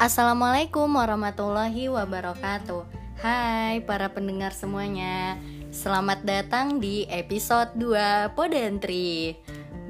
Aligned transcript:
Assalamualaikum 0.00 0.96
warahmatullahi 0.96 1.92
wabarakatuh. 1.92 2.88
Hai 3.20 3.84
para 3.84 4.08
pendengar 4.08 4.48
semuanya. 4.56 5.36
Selamat 5.68 6.24
datang 6.24 6.80
di 6.80 7.04
episode 7.12 7.76
2 7.76 8.32
Podentri 8.32 9.36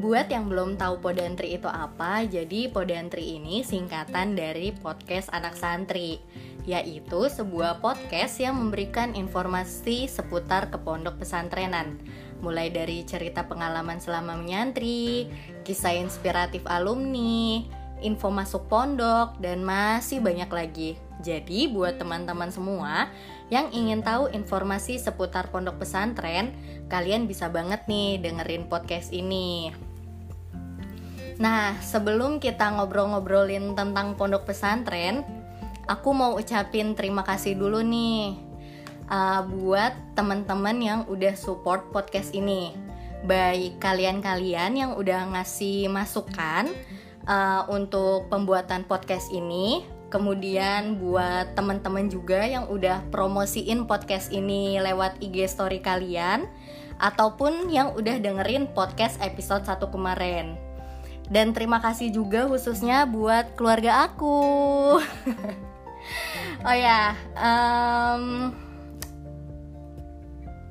Buat 0.03 0.27
yang 0.35 0.51
belum 0.51 0.75
tahu 0.75 0.99
Podentri 0.99 1.55
itu 1.55 1.71
apa 1.71 2.27
Jadi 2.27 2.67
Podentri 2.67 3.39
ini 3.39 3.63
singkatan 3.63 4.35
dari 4.35 4.75
podcast 4.75 5.31
anak 5.31 5.55
santri 5.55 6.19
Yaitu 6.67 7.31
sebuah 7.31 7.79
podcast 7.79 8.43
yang 8.43 8.59
memberikan 8.59 9.15
informasi 9.15 10.11
seputar 10.11 10.75
kepondok 10.75 11.23
pesantrenan. 11.23 12.03
Mulai 12.43 12.75
dari 12.75 13.07
cerita 13.07 13.47
pengalaman 13.47 14.03
selama 14.03 14.35
menyantri 14.35 15.31
Kisah 15.63 15.95
inspiratif 15.95 16.67
alumni 16.67 17.79
info 18.01 18.33
masuk 18.33 18.67
pondok, 18.67 19.37
dan 19.39 19.63
masih 19.65 20.19
banyak 20.21 20.51
lagi. 20.51 20.91
Jadi, 21.21 21.69
buat 21.69 22.01
teman-teman 22.01 22.49
semua 22.49 23.13
yang 23.53 23.69
ingin 23.71 24.01
tahu 24.01 24.33
informasi 24.33 24.97
seputar 24.97 25.53
pondok 25.53 25.85
pesantren, 25.85 26.57
kalian 26.89 27.29
bisa 27.29 27.53
banget 27.53 27.85
nih 27.87 28.19
dengerin 28.23 28.67
podcast 28.71 29.13
ini. 29.13 29.75
Nah, 31.41 31.77
sebelum 31.81 32.37
kita 32.37 32.69
ngobrol-ngobrolin 32.77 33.73
tentang 33.73 34.13
pondok 34.17 34.49
pesantren, 34.49 35.25
aku 35.89 36.13
mau 36.13 36.37
ucapin 36.37 36.93
terima 36.93 37.25
kasih 37.25 37.57
dulu 37.57 37.81
nih 37.81 38.37
uh, 39.11 39.43
buat 39.45 39.93
teman-teman 40.15 40.77
yang 40.79 41.01
udah 41.11 41.35
support 41.35 41.91
podcast 41.91 42.37
ini. 42.37 42.73
Baik 43.27 43.83
kalian-kalian 43.83 44.79
yang 44.79 44.93
udah 44.97 45.33
ngasih 45.37 45.91
masukan, 45.93 46.73
uh, 47.31 47.63
untuk 47.71 48.27
pembuatan 48.27 48.83
podcast 48.91 49.31
ini. 49.31 49.87
Kemudian 50.11 50.99
buat 50.99 51.55
teman-teman 51.55 52.11
juga 52.11 52.43
yang 52.43 52.67
udah 52.67 53.07
promosiin 53.15 53.87
podcast 53.87 54.35
ini 54.35 54.83
lewat 54.83 55.23
IG 55.23 55.47
story 55.47 55.79
kalian 55.79 56.51
ataupun 56.99 57.71
yang 57.71 57.95
udah 57.95 58.19
dengerin 58.19 58.67
podcast 58.75 59.23
episode 59.23 59.63
1 59.63 59.79
kemarin. 59.87 60.59
Dan 61.31 61.55
terima 61.55 61.79
kasih 61.79 62.11
juga 62.11 62.51
khususnya 62.51 63.07
buat 63.07 63.55
keluarga 63.55 64.11
aku. 64.11 64.39
oh 66.67 66.75
ya, 66.75 67.15
um, 67.39 68.51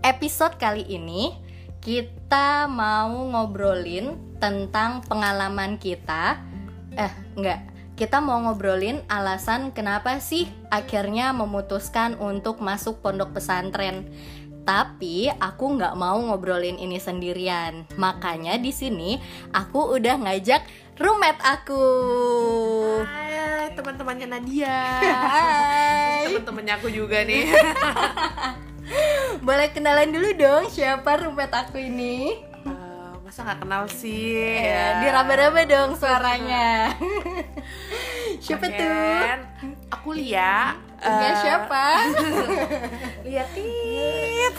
episode 0.03 0.59
kali 0.59 0.83
ini 0.83 1.31
kita 1.79 2.67
mau 2.67 3.15
ngobrolin 3.31 4.19
tentang 4.43 4.99
pengalaman 5.07 5.79
kita 5.79 6.48
eh 6.99 7.13
enggak 7.39 7.63
kita 7.99 8.23
mau 8.23 8.39
ngobrolin 8.39 9.03
alasan 9.11 9.75
kenapa 9.75 10.23
sih 10.23 10.47
akhirnya 10.71 11.35
memutuskan 11.35 12.15
untuk 12.15 12.63
masuk 12.63 13.03
pondok 13.03 13.35
pesantren. 13.35 14.07
Tapi 14.63 15.27
aku 15.27 15.75
nggak 15.75 15.99
mau 15.99 16.15
ngobrolin 16.15 16.79
ini 16.79 16.95
sendirian. 16.95 17.83
Makanya 17.99 18.55
di 18.55 18.71
sini 18.71 19.19
aku 19.51 19.99
udah 19.99 20.15
ngajak 20.15 20.63
roommate 20.95 21.43
aku. 21.43 21.83
Hai 23.03 23.75
teman-temannya 23.75 24.27
Nadia. 24.31 24.79
Hai. 25.03 26.31
Teman-temannya 26.31 26.73
aku 26.79 26.87
juga 26.87 27.27
nih. 27.27 27.51
Boleh 29.47 29.75
kenalan 29.75 30.15
dulu 30.15 30.39
dong 30.39 30.71
siapa 30.71 31.19
roommate 31.19 31.67
aku 31.67 31.83
ini? 31.83 32.47
Masa 33.29 33.45
nggak 33.45 33.61
kenal 33.61 33.85
sih? 33.85 34.57
Ya, 34.57 35.05
diraba-raba 35.05 35.61
dong 35.69 35.93
suaranya. 35.93 36.89
Siapa 38.41 38.65
tuh? 38.65 38.89
Aku 39.93 40.17
Lia. 40.17 40.73
Uh, 40.97 41.31
siapa? 41.37 42.09
Liatit 43.29 44.55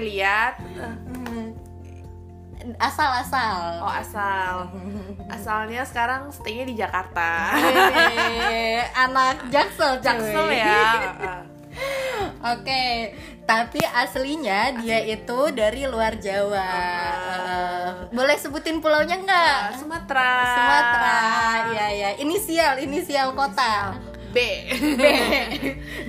lihat 0.00 0.56
asal 2.88 3.10
asal. 3.20 3.84
Oh 3.84 3.92
asal. 3.92 4.72
Asalnya 5.28 5.84
sekarang 5.84 6.32
staynya 6.32 6.64
di 6.64 6.72
Jakarta. 6.72 7.52
Anak 8.96 9.44
jaksel 9.52 10.00
jaksel 10.00 10.56
ya 10.56 11.04
Oke, 12.38 12.64
okay. 12.64 12.94
tapi 13.46 13.82
aslinya 13.82 14.78
dia 14.78 15.02
itu 15.02 15.50
dari 15.50 15.86
luar 15.90 16.18
Jawa. 16.18 16.70
Uh, 16.70 17.88
boleh 18.14 18.38
sebutin 18.38 18.78
pulaunya 18.78 19.18
nggak? 19.18 19.58
Uh, 19.74 19.78
Sumatera. 19.82 20.32
Sumatera, 20.54 21.18
ya 21.74 21.86
ya. 21.90 22.10
Inisial, 22.22 22.78
inisial 22.82 23.34
kota. 23.34 23.98
B. 24.30 24.38
B. 24.98 25.02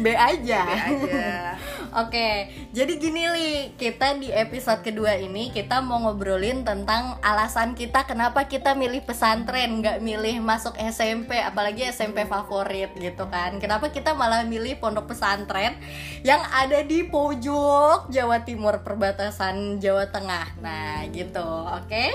B 0.03 0.05
aja. 0.11 0.63
B 0.65 0.71
aja. 1.07 1.55
Oke, 1.89 2.53
jadi 2.69 3.01
gini 3.01 3.25
li, 3.33 3.51
kita 3.73 4.13
di 4.21 4.29
episode 4.29 4.85
kedua 4.85 5.17
ini 5.17 5.49
kita 5.49 5.81
mau 5.81 5.97
ngobrolin 6.05 6.61
tentang 6.61 7.17
alasan 7.25 7.73
kita 7.73 8.05
kenapa 8.05 8.45
kita 8.45 8.77
milih 8.77 9.01
pesantren, 9.01 9.81
nggak 9.81 9.97
milih 9.97 10.37
masuk 10.37 10.77
SMP, 10.77 11.41
apalagi 11.41 11.89
SMP 11.89 12.29
favorit 12.29 12.93
gitu 12.93 13.25
kan? 13.25 13.57
Kenapa 13.57 13.89
kita 13.89 14.13
malah 14.13 14.45
milih 14.45 14.77
pondok 14.77 15.09
pesantren 15.09 15.81
yang 16.21 16.45
ada 16.53 16.85
di 16.85 17.09
pojok 17.09 18.13
Jawa 18.13 18.45
Timur 18.45 18.85
perbatasan 18.85 19.81
Jawa 19.81 20.13
Tengah, 20.13 20.61
nah 20.61 21.09
gitu, 21.09 21.47
oke? 21.73 22.05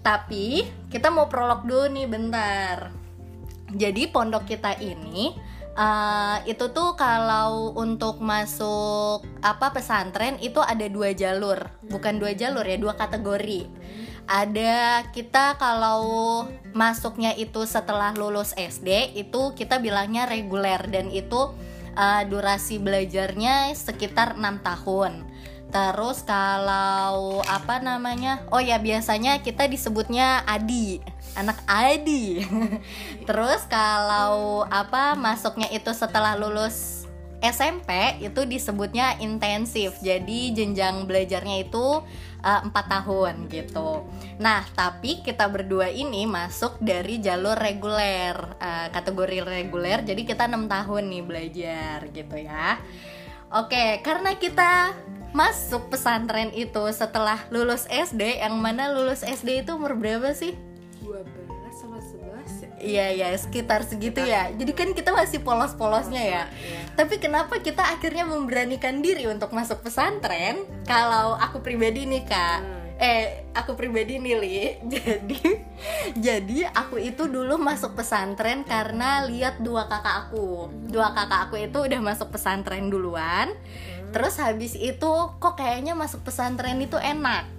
Tapi 0.00 0.64
kita 0.88 1.12
mau 1.12 1.28
prolog 1.28 1.68
dulu 1.68 1.92
nih 1.92 2.08
bentar. 2.08 2.88
Jadi 3.68 4.08
pondok 4.08 4.48
kita 4.48 4.80
ini 4.80 5.55
uh, 5.76 6.42
itu 6.48 6.72
tuh 6.72 6.96
kalau 6.98 7.76
untuk 7.76 8.18
masuk 8.18 9.22
apa 9.44 9.70
pesantren 9.70 10.40
itu 10.40 10.58
ada 10.58 10.88
dua 10.88 11.12
jalur. 11.12 11.68
Bukan 11.86 12.18
dua 12.18 12.32
jalur 12.32 12.64
ya 12.64 12.80
dua 12.80 12.96
kategori. 12.96 13.68
Ada 14.26 15.06
kita 15.14 15.54
kalau 15.54 16.42
masuknya 16.74 17.30
itu 17.38 17.62
setelah 17.62 18.10
lulus 18.18 18.58
SD 18.58 19.14
itu 19.14 19.54
kita 19.54 19.78
bilangnya 19.78 20.26
reguler. 20.26 20.82
Dan 20.90 21.14
itu 21.14 21.54
uh, 21.94 22.22
durasi 22.26 22.82
belajarnya 22.82 23.70
sekitar 23.78 24.34
enam 24.34 24.58
tahun. 24.66 25.22
Terus 25.70 26.22
kalau 26.26 27.42
apa 27.46 27.78
namanya? 27.82 28.42
Oh 28.50 28.62
ya 28.62 28.82
biasanya 28.82 29.42
kita 29.42 29.70
disebutnya 29.70 30.42
Adi 30.46 31.02
anak 31.36 31.60
Adi. 31.68 32.42
Terus 33.28 33.62
kalau 33.68 34.64
apa 34.66 35.14
masuknya 35.14 35.68
itu 35.70 35.92
setelah 35.92 36.34
lulus 36.34 37.06
SMP 37.44 38.16
itu 38.24 38.48
disebutnya 38.48 39.20
intensif. 39.20 40.00
Jadi 40.00 40.56
jenjang 40.56 41.04
belajarnya 41.04 41.68
itu 41.68 42.02
eh, 42.40 42.60
empat 42.64 42.86
uh, 42.88 42.90
tahun 42.98 43.34
gitu. 43.52 44.08
Nah 44.40 44.64
tapi 44.72 45.20
kita 45.20 45.46
berdua 45.46 45.92
ini 45.92 46.24
masuk 46.24 46.80
dari 46.80 47.20
jalur 47.20 47.54
reguler, 47.54 48.34
uh, 48.56 48.88
kategori 48.90 49.44
reguler. 49.44 50.02
Jadi 50.02 50.24
kita 50.24 50.48
enam 50.48 50.66
tahun 50.66 51.12
nih 51.12 51.22
belajar 51.22 51.98
gitu 52.10 52.36
ya. 52.40 52.80
Oke, 53.46 54.02
karena 54.02 54.34
kita 54.34 54.90
masuk 55.30 55.92
pesantren 55.92 56.50
itu 56.50 56.82
setelah 56.90 57.46
lulus 57.54 57.86
SD, 57.86 58.42
yang 58.42 58.58
mana 58.58 58.90
lulus 58.90 59.22
SD 59.22 59.62
itu 59.62 59.78
umur 59.78 59.94
berapa 59.94 60.34
sih? 60.34 60.58
12 61.04 61.26
sama 61.76 62.00
11 62.00 62.64
ya? 62.64 62.70
Iya 62.80 63.06
ya 63.12 63.28
sekitar 63.36 63.84
segitu 63.84 64.24
ya. 64.24 64.48
Jadi 64.54 64.72
kan 64.72 64.88
kita 64.96 65.12
masih 65.12 65.44
polos-polosnya 65.44 66.22
ya. 66.22 66.42
Iya. 66.48 66.80
Tapi 66.96 67.20
kenapa 67.20 67.60
kita 67.60 67.84
akhirnya 67.84 68.24
memberanikan 68.24 69.04
diri 69.04 69.28
untuk 69.28 69.52
masuk 69.52 69.84
pesantren? 69.84 70.64
Kalau 70.88 71.36
aku 71.36 71.60
pribadi 71.60 72.08
nih 72.08 72.24
kak, 72.24 72.58
hmm. 72.64 72.82
eh 72.96 73.44
aku 73.52 73.76
pribadi 73.76 74.16
nih 74.16 74.36
li. 74.40 74.60
Jadi 74.96 75.40
jadi 76.16 76.72
aku 76.72 76.96
itu 76.96 77.28
dulu 77.28 77.60
masuk 77.60 77.92
pesantren 78.00 78.64
karena 78.64 79.28
lihat 79.28 79.60
dua 79.60 79.84
kakak 79.88 80.28
aku. 80.28 80.72
Dua 80.88 81.12
kakak 81.12 81.52
aku 81.52 81.60
itu 81.60 81.78
udah 81.84 82.00
masuk 82.00 82.32
pesantren 82.32 82.88
duluan. 82.88 83.52
Hmm. 83.52 84.12
Terus 84.16 84.40
habis 84.40 84.72
itu 84.72 85.12
kok 85.36 85.54
kayaknya 85.60 85.92
masuk 85.92 86.24
pesantren 86.24 86.80
itu 86.80 86.96
enak 86.96 87.55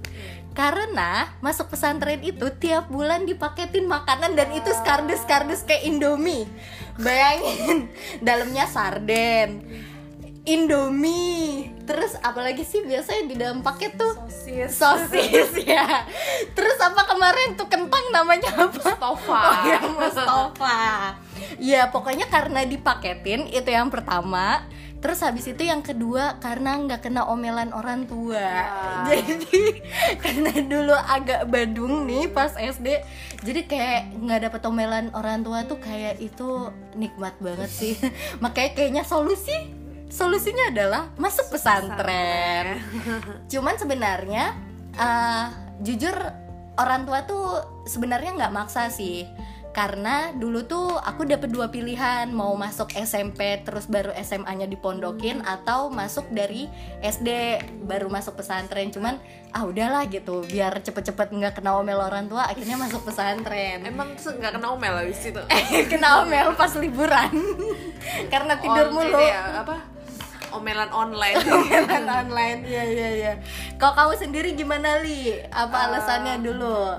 karena 0.57 1.30
masuk 1.38 1.69
pesantren 1.69 2.18
itu 2.25 2.50
tiap 2.57 2.89
bulan 2.89 3.30
dipaketin 3.30 3.86
makanan 3.86 4.33
dan 4.33 4.50
itu 4.57 4.74
skardus 4.74 5.21
skardus 5.21 5.62
kayak 5.62 5.86
Indomie. 5.86 6.50
Bayangin 6.98 7.94
dalamnya 8.25 8.65
sarden 8.65 9.62
Indomie. 10.48 11.75
Terus 11.83 12.15
apalagi 12.24 12.63
sih 12.63 12.81
biasanya 12.88 13.24
di 13.27 13.36
dalam 13.36 13.59
paket 13.59 14.00
tuh? 14.00 14.15
Sosis. 14.15 14.71
Sosis 14.80 15.51
ya. 15.68 16.07
Terus 16.56 16.80
apa 16.80 17.04
kemarin 17.04 17.59
tuh 17.59 17.68
kentang 17.68 18.01
namanya 18.15 18.50
apa? 18.56 18.71
Mustafa. 18.71 19.42
Oh 19.44 19.56
ya 19.68 19.80
Mustafa 19.83 20.80
ya 21.57 21.89
pokoknya 21.89 22.30
karena 22.30 22.63
dipaketin 22.65 23.50
itu 23.50 23.69
yang 23.69 23.89
pertama. 23.89 24.65
Terus 24.98 25.21
habis 25.21 25.45
itu 25.45 25.62
yang 25.62 25.86
kedua 25.86 26.42
karena 26.42 26.74
nggak 26.74 27.06
kena 27.06 27.30
omelan 27.30 27.69
orang 27.69 28.09
tua. 28.09 28.42
Wah. 28.42 29.06
jadi 29.06 29.62
karena 30.25 30.51
dulu 30.65 30.95
agak 30.98 31.45
badung 31.54 32.09
nih 32.09 32.25
pas 32.33 32.57
SD 32.57 33.06
jadi 33.45 33.62
kayak 33.69 34.01
nggak 34.18 34.39
dapet 34.50 34.62
omelan 34.65 35.13
orang 35.13 35.45
tua 35.45 35.69
tuh 35.69 35.77
kayak 35.77 36.18
itu 36.18 36.74
nikmat 36.98 37.38
banget 37.38 37.69
sih. 37.69 37.94
Makanya 38.44 38.71
kayaknya 38.74 39.04
solusi 39.06 39.54
solusinya 40.09 40.74
adalah 40.74 41.13
masuk 41.21 41.54
pesantren. 41.54 42.81
Cuman 43.51 43.77
sebenarnya 43.77 44.57
eh, 44.98 45.45
jujur 45.86 46.15
orang 46.77 47.06
tua 47.06 47.21
tuh 47.30 47.45
sebenarnya 47.86 48.33
nggak 48.38 48.54
maksa 48.54 48.89
sih 48.89 49.25
karena 49.77 50.33
dulu 50.33 50.65
tuh 50.65 50.97
aku 50.97 51.29
dapet 51.29 51.53
dua 51.53 51.69
pilihan 51.69 52.33
mau 52.33 52.57
masuk 52.57 52.89
SMP 52.97 53.62
terus 53.62 53.85
baru 53.85 54.09
SMA-nya 54.25 54.65
dipondokin 54.65 55.45
atau 55.45 55.94
masuk 55.94 56.25
dari 56.33 56.65
SD 57.06 57.62
baru 57.85 58.09
masuk 58.09 58.41
pesantren. 58.41 58.89
Cuman 58.89 59.21
ah 59.53 59.69
udahlah 59.69 60.09
gitu 60.09 60.41
biar 60.50 60.81
cepet-cepet 60.81 61.29
nggak 61.29 61.62
kena 61.62 61.77
omel 61.77 62.01
orang 62.01 62.25
tua 62.25 62.50
akhirnya 62.50 62.74
masuk 62.74 63.06
pesantren. 63.06 63.85
Emang 63.85 64.18
nggak 64.18 64.57
kena 64.57 64.74
omel 64.74 64.97
habis 64.97 65.21
itu. 65.21 65.41
kena 65.94 66.25
omel 66.25 66.57
pas 66.57 66.73
liburan. 66.73 67.30
Karena 68.33 68.57
tidur 68.57 68.89
On- 68.89 68.94
mulu. 68.97 69.21
ya, 69.21 69.62
apa? 69.62 69.77
Omelan 70.57 70.89
online. 70.89 71.38
Omelan 71.53 72.06
online 72.09 72.65
iya 72.65 72.81
iya 72.81 73.09
iya. 73.13 73.33
Kalau 73.77 73.94
kamu 73.94 74.13
sendiri 74.25 74.57
gimana 74.57 75.06
li? 75.06 75.38
Apa 75.53 75.94
alasannya 75.94 76.41
dulu 76.41 76.97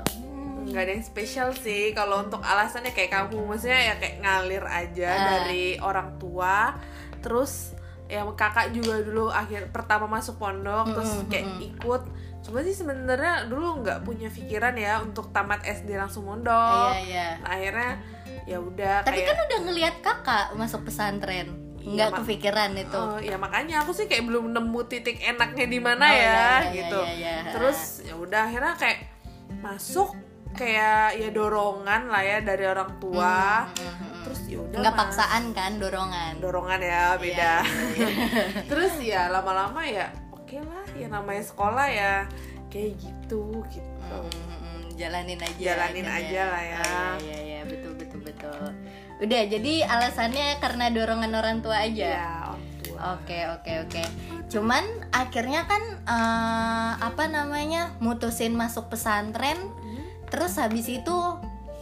nggak 0.69 0.81
ada 0.81 0.93
yang 0.93 1.03
spesial 1.03 1.49
sih 1.53 1.91
kalau 1.91 2.21
untuk 2.21 2.41
alasannya 2.41 2.91
kayak 2.91 3.11
kamu 3.11 3.41
maksudnya 3.43 3.81
ya 3.83 3.95
kayak 3.97 4.17
ngalir 4.19 4.65
aja 4.65 5.09
Ah. 5.09 5.25
dari 5.37 5.77
orang 5.79 6.17
tua 6.17 6.77
terus 7.19 7.73
ya 8.05 8.25
kakak 8.27 8.71
juga 8.71 9.01
dulu 9.01 9.29
akhir 9.29 9.69
pertama 9.69 10.07
masuk 10.07 10.37
pondok 10.37 10.91
terus 10.91 11.13
kayak 11.27 11.45
ikut 11.59 12.03
cuma 12.41 12.63
sih 12.63 12.73
sebenarnya 12.73 13.45
dulu 13.45 13.83
nggak 13.83 14.01
punya 14.01 14.29
pikiran 14.29 14.73
ya 14.75 14.99
untuk 14.99 15.29
tamat 15.29 15.61
SD 15.63 15.93
langsung 15.95 16.25
mondok 16.25 16.97
iya 16.97 17.03
iya 17.03 17.29
Nah, 17.39 17.51
akhirnya 17.51 17.91
ya 18.45 18.59
udah 18.59 18.97
Tapi 19.03 19.19
kayak 19.19 19.29
kan 19.29 19.39
udah 19.43 19.59
ngelihat 19.63 19.95
kakak 20.01 20.47
masuk 20.55 20.81
pesantren, 20.83 21.53
Iya, 21.79 21.93
nggak 21.95 22.11
Mak. 22.11 22.19
kepikiran 22.19 22.71
itu. 22.75 22.97
Oh, 22.99 23.17
ya 23.19 23.37
makanya 23.37 23.81
aku 23.81 23.93
sih 23.93 24.05
kayak 24.05 24.25
belum 24.25 24.51
nemu 24.51 24.81
titik 24.85 25.21
enaknya 25.21 25.67
di 25.67 25.77
mana 25.79 26.01
Oh, 26.03 26.09
ya 26.09 26.17
iya, 26.17 26.33
iya, 26.33 26.73
gitu. 26.73 27.01
iya, 27.03 27.13
iya, 27.13 27.35
iya. 27.39 27.53
Terus 27.53 27.79
ya 28.03 28.15
udah 28.15 28.41
akhirnya 28.43 28.73
kayak 28.75 28.99
masuk 29.59 30.17
kayak 30.59 31.15
ya 31.15 31.29
dorongan 31.31 32.11
lah 32.11 32.23
ya 32.27 32.39
dari 32.43 32.67
orang 32.67 32.99
tua. 32.99 33.71
Terus 34.27 34.41
ya 34.51 34.59
udah 34.59 34.79
Nggak 34.83 34.97
paksaan 34.99 35.45
kan, 35.55 35.79
dorongan. 35.79 36.33
dorongan 36.43 36.81
ya 36.83 37.15
beda. 37.15 37.55
Iya, 37.95 38.09
Terus 38.71 38.93
ya 38.99 39.31
lama-lama 39.31 39.87
ya 39.87 40.11
oke 40.35 40.59
lah 40.59 40.85
ya 40.99 41.07
namanya 41.07 41.45
sekolah 41.47 41.87
ya 41.87 42.13
kayak 42.69 42.99
gitu 42.99 43.63
gitu. 43.71 44.19
Mm, 44.35 44.99
jalanin 44.99 45.39
aja. 45.39 45.63
Jalanin 45.63 46.09
aja 46.11 46.41
lah 46.51 46.63
ya. 46.63 46.83
Oh, 46.83 47.15
iya, 47.23 47.39
iya, 47.39 47.39
iya, 47.41 47.61
betul, 47.65 47.93
betul, 47.95 48.21
betul. 48.21 48.61
Udah, 49.19 49.43
jadi 49.51 49.73
alasannya 49.83 50.59
karena 50.59 50.91
dorongan 50.91 51.33
orang 51.33 51.59
tua 51.63 51.87
aja. 51.87 52.09
Ya 52.19 52.31
orang 52.51 52.67
tua. 52.83 52.99
Oke 53.17 53.39
oke 53.49 53.73
oke. 53.89 54.03
Cuman 54.49 54.85
akhirnya 55.11 55.65
kan 55.65 55.83
eh, 56.03 56.93
apa 56.99 57.25
namanya 57.31 57.95
mutusin 58.03 58.53
masuk 58.53 58.91
pesantren. 58.91 59.57
Terus 60.29 60.57
habis 60.61 60.87
itu 60.89 61.17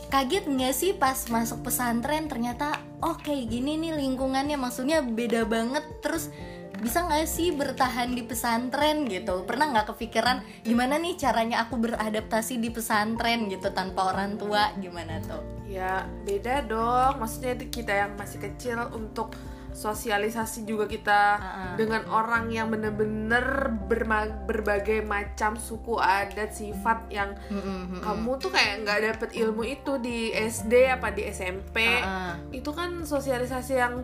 kaget 0.06 0.46
nggak 0.46 0.74
sih 0.74 0.94
pas 0.94 1.18
masuk 1.26 1.66
pesantren 1.66 2.30
ternyata 2.30 2.78
oh 3.02 3.18
gini 3.26 3.74
nih 3.74 3.98
lingkungannya 3.98 4.54
maksudnya 4.54 5.02
beda 5.02 5.46
banget. 5.46 5.82
Terus 6.00 6.30
bisa 6.76 7.08
nggak 7.08 7.24
sih 7.24 7.56
bertahan 7.56 8.12
di 8.12 8.22
pesantren 8.22 9.08
gitu? 9.08 9.42
Pernah 9.48 9.72
nggak 9.72 9.96
kepikiran 9.96 10.44
gimana 10.62 11.00
nih 11.00 11.16
caranya 11.16 11.64
aku 11.64 11.80
beradaptasi 11.80 12.60
di 12.60 12.68
pesantren 12.68 13.48
gitu 13.48 13.72
tanpa 13.72 14.12
orang 14.12 14.36
tua 14.36 14.76
gimana 14.76 15.18
tuh? 15.24 15.40
Ya 15.66 16.06
beda 16.22 16.62
dong, 16.68 17.18
maksudnya 17.18 17.58
itu 17.58 17.82
kita 17.82 17.92
yang 18.06 18.12
masih 18.14 18.38
kecil 18.38 18.78
untuk 18.94 19.34
sosialisasi 19.76 20.64
juga 20.64 20.88
kita 20.88 21.20
Uh-uh. 21.36 21.74
dengan 21.76 22.02
orang 22.08 22.48
yang 22.48 22.72
bener-bener 22.72 23.68
berma- 23.84 24.40
berbagai 24.48 25.04
macam 25.04 25.60
suku 25.60 26.00
adat 26.00 26.56
sifat 26.56 27.12
yang 27.12 27.36
mm-mm. 27.52 28.00
kamu 28.00 28.40
tuh 28.40 28.48
kayak 28.48 28.88
nggak 28.88 29.00
dapet 29.12 29.30
ilmu 29.36 29.68
itu 29.68 30.00
di 30.00 30.32
SD 30.32 30.88
apa 30.88 31.12
di 31.12 31.28
SMP 31.28 31.84
Uh-uh. 32.00 32.56
itu 32.56 32.72
kan 32.72 33.04
sosialisasi 33.04 33.76
yang 33.76 34.00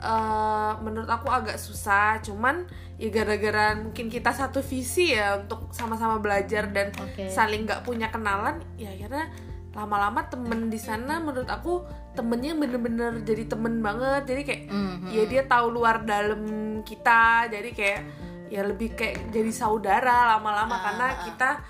eh, 0.00 0.72
menurut 0.80 1.12
aku 1.12 1.28
agak 1.28 1.60
susah 1.60 2.24
cuman 2.24 2.64
ya 2.96 3.12
gara-gara 3.12 3.76
mungkin 3.76 4.08
kita 4.08 4.32
satu 4.32 4.64
visi 4.64 5.12
ya 5.12 5.44
untuk 5.44 5.68
sama-sama 5.76 6.22
belajar 6.24 6.72
dan 6.72 6.88
Oke. 6.96 7.28
saling 7.28 7.68
nggak 7.68 7.84
punya 7.84 8.08
kenalan 8.08 8.64
ya 8.80 8.88
akhirnya 8.94 9.28
lama-lama 9.72 10.20
temen 10.24 10.68
di 10.68 10.76
sana 10.76 11.16
menurut 11.16 11.48
aku 11.48 11.80
temennya 12.12 12.52
bener-bener 12.54 13.24
jadi 13.24 13.48
temen 13.48 13.80
banget 13.80 14.22
jadi 14.26 14.42
kayak 14.42 14.62
Mhm. 14.68 15.08
ya 15.08 15.22
dia 15.24 15.42
tahu 15.44 15.66
luar 15.70 16.04
dalam 16.04 16.42
kita 16.82 17.48
jadi 17.48 17.70
kayak 17.72 18.00
ya 18.48 18.62
lebih 18.62 18.92
kayak 18.92 19.32
jadi 19.32 19.48
saudara 19.48 20.36
lama-lama 20.36 20.76
Ah, 20.76 20.80
karena 20.82 21.06
ah. 21.08 21.20
kita 21.24 21.50
eh, 21.50 21.60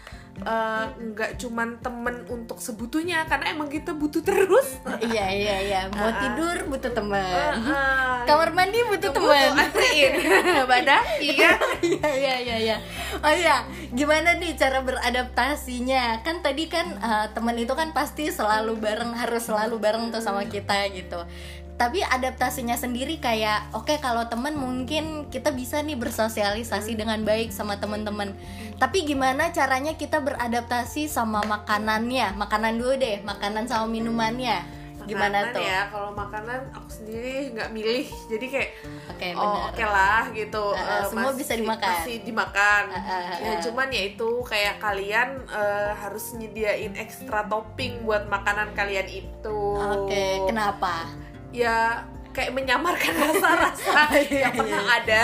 nggak 0.44 1.38
cuman 1.38 1.78
temen 1.78 2.26
untuk 2.28 2.58
sebutuhnya 2.58 3.24
karena 3.26 3.54
emang 3.54 3.68
kita 3.70 3.94
butuh 3.94 4.22
terus. 4.24 4.78
Iya 5.02 5.26
iya 5.30 5.56
iya. 5.62 5.80
Mau 5.90 6.10
tidur 6.18 6.56
butuh 6.68 6.92
teman 6.92 7.20
Eh, 7.22 7.54
kamar 8.28 8.50
mandi 8.54 8.78
butuh 8.86 9.10
teman 9.14 9.54
anterin. 9.56 10.12
Badan 10.70 11.02
iya. 11.22 11.50
Iya 11.82 12.08
iya 12.14 12.34
iya 12.40 12.56
iya. 12.58 12.76
Oh 13.22 13.32
iya. 13.32 13.66
Gimana 13.92 14.38
nih 14.38 14.54
cara 14.56 14.80
beradaptasinya? 14.84 16.22
Kan 16.22 16.40
tadi 16.40 16.66
kan 16.70 16.86
eh, 16.98 17.26
teman 17.34 17.56
itu 17.58 17.72
kan 17.74 17.90
pasti 17.94 18.28
selalu 18.30 18.78
bareng 18.78 19.12
harus 19.14 19.46
selalu 19.46 19.78
bareng 19.78 20.10
tuh 20.10 20.22
sama 20.22 20.46
kita 20.46 20.88
gitu 20.94 21.20
tapi 21.82 21.98
adaptasinya 21.98 22.78
sendiri 22.78 23.18
kayak 23.18 23.74
oke 23.74 23.98
kalau 23.98 24.30
temen 24.30 24.54
mungkin 24.54 25.26
kita 25.26 25.50
bisa 25.50 25.82
nih 25.82 25.98
bersosialisasi 25.98 26.94
dengan 26.94 27.26
baik 27.26 27.50
sama 27.50 27.82
teman-teman 27.82 28.38
tapi 28.78 29.02
gimana 29.02 29.50
caranya 29.50 29.94
kita 29.94 30.18
beradaptasi 30.18 31.06
sama 31.06 31.38
makanannya? 31.46 32.34
Makanan 32.34 32.82
dulu 32.82 32.98
deh 32.98 33.22
makanan 33.22 33.70
sama 33.70 33.86
minumannya. 33.86 34.58
Gimana 35.06 35.38
Makanan 35.38 35.54
tuh? 35.54 35.62
ya 35.62 35.80
kalau 35.86 36.10
makanan 36.10 36.60
aku 36.74 36.88
sendiri 36.90 37.54
nggak 37.54 37.70
milih. 37.70 38.06
Jadi 38.26 38.46
kayak 38.50 38.70
oke 39.06 39.28
oh 39.38 39.70
oke 39.70 39.84
lah 39.86 40.26
gitu. 40.34 40.64
Eh, 40.74 40.82
Eh, 40.82 41.02
semua 41.06 41.30
masih- 41.30 41.38
bisa 41.38 41.54
dimakan. 41.54 41.90
masih 41.94 42.16
dimakan. 42.26 42.82
Eh, 42.90 42.98
eh, 43.06 43.22
ya 43.38 43.52
eh. 43.54 43.58
cuman 43.62 43.88
ya 43.94 44.02
itu 44.02 44.30
kayak 44.42 44.74
kalian 44.78 45.28
eh, 45.46 45.90
harus 45.94 46.24
nyediain 46.34 46.98
ekstra 46.98 47.46
topping 47.46 48.02
buat 48.02 48.26
makanan 48.26 48.74
kalian 48.74 49.06
itu. 49.06 49.58
Oke 49.78 50.42
kenapa 50.42 51.06
ya 51.52 52.00
kayak 52.30 52.50
menyamarkan 52.50 53.12
rasa-rasa 53.12 54.08
Iya, 54.24 54.48
yang 54.48 54.54
pernah 54.56 54.82
ada 54.90 55.22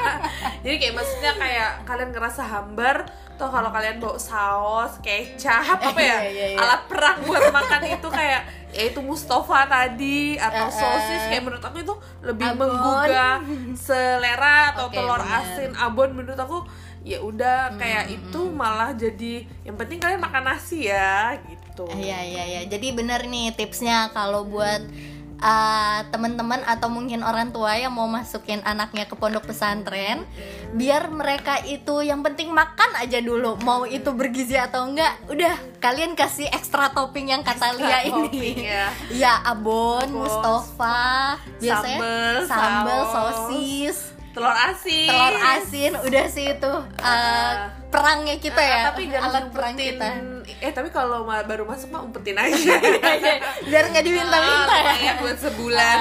jadi 0.62 0.76
kayak 0.78 0.94
maksudnya 0.94 1.32
kayak 1.34 1.70
kalian 1.82 2.10
ngerasa 2.10 2.42
hambar 2.44 3.02
toh 3.34 3.50
kalau 3.50 3.68
kalian 3.68 3.98
bawa 3.98 4.14
saus 4.16 4.96
kecap 5.00 5.76
apa 5.76 5.98
ya 5.98 6.18
Iya, 6.24 6.46
iya, 6.46 6.56
alat 6.56 6.86
perang 6.86 7.18
buat 7.20 7.50
makan 7.50 7.80
itu 7.90 8.08
kayak 8.08 8.42
ya 8.70 8.82
itu 8.84 9.00
Mustafa 9.00 9.66
tadi 9.66 10.38
atau 10.38 10.66
Eh, 10.66 10.70
eh. 10.70 10.78
sosis 10.78 11.22
kayak 11.26 11.42
menurut 11.42 11.60
aku 11.60 11.78
itu 11.80 11.94
lebih 12.22 12.46
Abon. 12.46 12.58
menggugah 12.62 13.36
selera 13.76 14.70
atau 14.70 14.86
Oke, 14.86 14.96
telur 14.96 15.18
benar. 15.18 15.40
asin 15.42 15.70
abon 15.74 16.10
menurut 16.12 16.36
aku 16.36 16.58
ya 17.02 17.18
udah 17.20 17.70
Hmm, 17.70 17.78
kayak 17.78 18.04
itu 18.12 18.40
malah 18.50 18.90
jadi 18.92 19.34
yang 19.62 19.74
penting 19.74 19.98
kalian 19.98 20.18
makan 20.18 20.42
nasi 20.44 20.86
ya 20.86 21.34
gitu 21.40 21.86
Iya 21.92 22.18
iya 22.24 22.44
iya. 22.46 22.60
Jadi 22.64 22.90
bener 22.92 23.24
nih 23.24 23.52
tipsnya 23.52 24.08
kalau 24.10 24.42
buat 24.44 24.80
uh, 25.40 26.00
teman-teman 26.08 26.64
atau 26.64 26.88
mungkin 26.88 27.20
orang 27.20 27.52
tua 27.52 27.76
yang 27.76 27.92
mau 27.92 28.08
masukin 28.08 28.60
anaknya 28.64 29.04
ke 29.04 29.14
pondok 29.16 29.48
pesantren, 29.48 30.24
biar 30.72 31.12
mereka 31.12 31.60
itu 31.64 32.00
yang 32.04 32.24
penting 32.24 32.52
makan 32.52 32.90
aja 32.96 33.20
dulu. 33.20 33.60
Mau 33.62 33.84
itu 33.84 34.12
bergizi 34.16 34.56
atau 34.56 34.88
enggak, 34.88 35.12
udah 35.28 35.54
kalian 35.80 36.16
kasih 36.16 36.48
ekstra 36.50 36.92
topping 36.92 37.32
yang 37.32 37.42
kata 37.44 37.76
Lia 37.76 38.00
ini. 38.08 38.66
ya. 38.66 38.88
Iya, 39.12 39.32
abon, 39.52 40.08
Abon. 40.08 40.24
Mustafa, 40.24 41.36
biasanya 41.60 41.98
Sambel, 42.00 42.36
sambal, 42.48 43.00
sosis, 43.12 44.15
telur 44.36 44.52
asin. 44.52 45.08
Telur 45.08 45.34
asin, 45.48 45.92
udah 45.96 46.24
sih 46.28 46.46
itu 46.50 46.72
uh, 47.00 47.52
perangnya 47.88 48.36
kita 48.36 48.58
Ah, 48.58 48.68
ya, 48.68 48.78
tapi 48.86 49.02
jangan 49.08 49.24
alat 49.26 49.44
perang 49.48 49.74
kita. 49.74 50.08
eh 50.46 50.70
tapi 50.70 50.88
kalau 50.88 51.24
baru 51.24 51.64
masuk 51.64 51.88
mah 51.88 52.00
umpetin 52.00 52.36
aja. 52.36 52.76
Biar 53.70 53.84
nggak 53.88 54.04
diminta-minta 54.04 54.76
Ah, 54.76 54.94
ya. 54.94 55.12
buat 55.18 55.36
sebulan. 55.36 55.96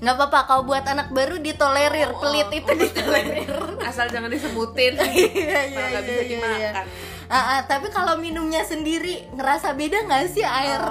Nggak 0.00 0.14
apa-apa 0.16 0.38
kalau 0.46 0.62
buat 0.64 0.82
anak 0.82 1.12
baru 1.12 1.36
ditolerir 1.38 2.08
Oh, 2.08 2.18
pelit 2.18 2.48
oh, 2.48 2.56
itu 2.56 2.72
ditolerir. 2.74 3.52
asal 3.84 4.08
jangan 4.08 4.26
disebutin. 4.26 4.96
Iya 5.00 5.60
iya 5.62 5.76
malah 5.76 5.88
nggak 5.92 6.02
iya 6.02 6.10
bisa 6.10 6.24
dimakan 6.26 6.86
Ah, 7.30 7.38
ah, 7.48 7.60
tapi 7.62 7.86
kalau 7.88 8.18
minumnya 8.18 8.60
sendiri 8.60 9.22
ngerasa 9.30 9.72
beda 9.72 10.02
nggak 10.02 10.26
sih 10.28 10.42
air 10.42 10.82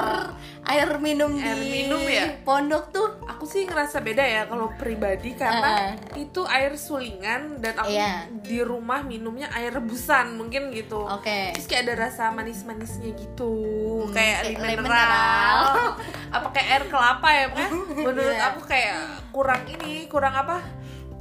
air 0.61 0.87
minum 0.97 1.35
Air 1.35 1.57
di 1.57 1.67
minum 1.83 1.99
ya? 2.01 2.39
pondok 2.41 2.89
tuh? 2.89 3.09
aku 3.25 3.43
sih 3.43 3.63
ngerasa 3.63 3.99
beda 3.99 4.21
ya 4.21 4.41
kalau 4.45 4.71
pribadi 4.73 5.33
karena 5.33 5.95
Uh-uh. 5.95 6.15
itu 6.15 6.41
air 6.45 6.75
sulingan 6.75 7.57
dan 7.57 7.75
aku 7.75 7.89
Iya. 7.89 8.27
di 8.31 8.59
rumah 8.61 9.01
minumnya 9.01 9.51
air 9.51 9.71
rebusan 9.73 10.31
mungkin 10.33 10.71
gitu 10.71 10.99
Oke. 11.01 11.51
terus 11.51 11.65
kayak 11.65 11.83
ada 11.85 11.95
rasa 12.05 12.29
manis-manisnya 12.29 13.11
gitu 13.13 13.51
Hmm, 14.01 14.13
kayak 14.13 14.37
kayak 14.41 14.55
air 14.55 14.77
lemon 14.77 14.83
mineral 14.85 15.59
apa 16.35 16.47
kayak 16.49 16.67
air 16.69 16.83
kelapa 16.85 17.27
ya 17.29 17.45
Pokoknya 17.49 17.71
menurut 18.05 18.31
Iya. 18.33 18.47
aku 18.47 18.61
kayak 18.63 18.95
kurang 19.29 19.63
ini 19.67 19.93
kurang 20.05 20.33
apa 20.33 20.57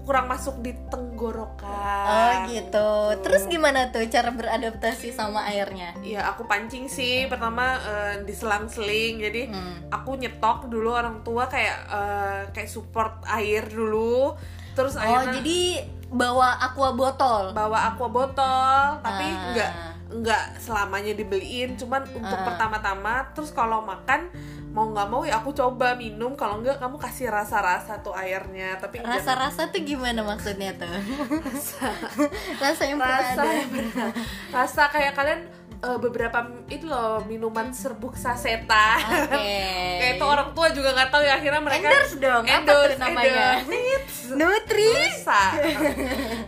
kurang 0.08 0.24
masuk 0.26 0.56
di 0.58 0.72
tenggorokan 0.88 1.68
Oh 2.08 2.32
gitu. 2.48 2.90
Terus 3.20 3.44
gimana 3.44 3.88
tuh 3.88 4.00
cara 4.06 4.30
beradaptasi 4.30 5.12
sama 5.12 5.44
airnya? 5.46 5.92
ya 6.00 6.24
aku 6.26 6.44
pancing 6.44 6.88
sih 6.88 7.28
pertama 7.28 7.76
eh, 7.76 8.14
diselang-seling 8.24 9.20
jadi 9.20 9.42
Hmm. 9.48 9.84
aku 9.90 10.16
nyetok 10.16 10.66
dulu 10.66 10.88
orang 10.90 11.20
tua 11.20 11.44
kayak 11.46 11.78
eh, 11.86 12.40
kayak 12.50 12.66
support 12.66 13.20
air 13.28 13.64
dulu 13.64 14.32
terus 14.72 14.94
Oh 14.94 15.02
akhirnya 15.02 15.36
jadi 15.36 15.60
bawa 16.08 16.56
aqua 16.58 16.90
botol. 16.92 17.52
bawa 17.52 17.92
aqua 17.92 18.08
botol 18.08 18.80
tapi 18.98 19.26
Ah. 19.26 19.52
nggak 19.52 19.72
nggak 20.10 20.44
selamanya 20.56 21.12
dibeliin 21.12 21.76
cuman 21.76 22.00
untuk 22.08 22.32
Ah. 22.34 22.46
pertama-tama 22.46 23.28
terus 23.30 23.52
kalau 23.52 23.84
makan 23.84 24.32
mau 24.78 24.86
nggak 24.88 25.08
mau 25.08 25.22
ya 25.22 25.34
aku 25.36 25.50
coba 25.50 25.92
minum 25.92 26.32
kalau 26.32 26.58
nggak 26.58 26.78
kamu 26.78 26.94
kasih 26.96 27.26
rasa-rasa 27.28 27.98
tuh 27.98 28.14
airnya 28.14 28.78
tapi 28.78 28.98
jangan- 28.98 29.18
Rasa-rasa 29.18 29.66
tuh 29.66 29.82
gimana 29.82 30.22
maksudnya 30.22 30.70
tuh? 30.72 30.86
Rasa 32.62 32.82
yang 32.84 32.96
pernah 32.96 33.18
rasa 33.20 33.42
ada. 33.42 33.52
yang 33.52 33.70
benar. 33.70 34.10
rasa 34.50 34.82
kayak 34.88 35.12
kalian 35.12 35.40
eh, 35.78 35.98
beberapa 35.98 36.38
itu 36.66 36.86
loh 36.86 37.22
minuman 37.24 37.70
serbuk 37.70 38.14
sasetan 38.14 38.98
Oke. 39.26 39.58
kayak 40.00 40.12
itu 40.14 40.24
orang 40.24 40.50
tua 40.52 40.70
juga 40.70 40.90
nggak 40.92 41.08
tahu 41.08 41.22
ya 41.22 41.34
akhirnya 41.34 41.58
mereka 41.60 41.86
Endorse 41.88 42.14
dong. 42.16 42.44
Apa 42.44 42.54
Endorse, 42.56 42.86
tuh 42.88 42.98
namanya? 43.00 43.46
endorse. 43.58 44.14
Nutrisa 44.30 45.42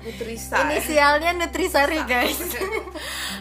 Nutrisa 0.00 0.56
Inisialnya 0.64 1.30
Nutrisari 1.34 2.00
guys. 2.04 2.38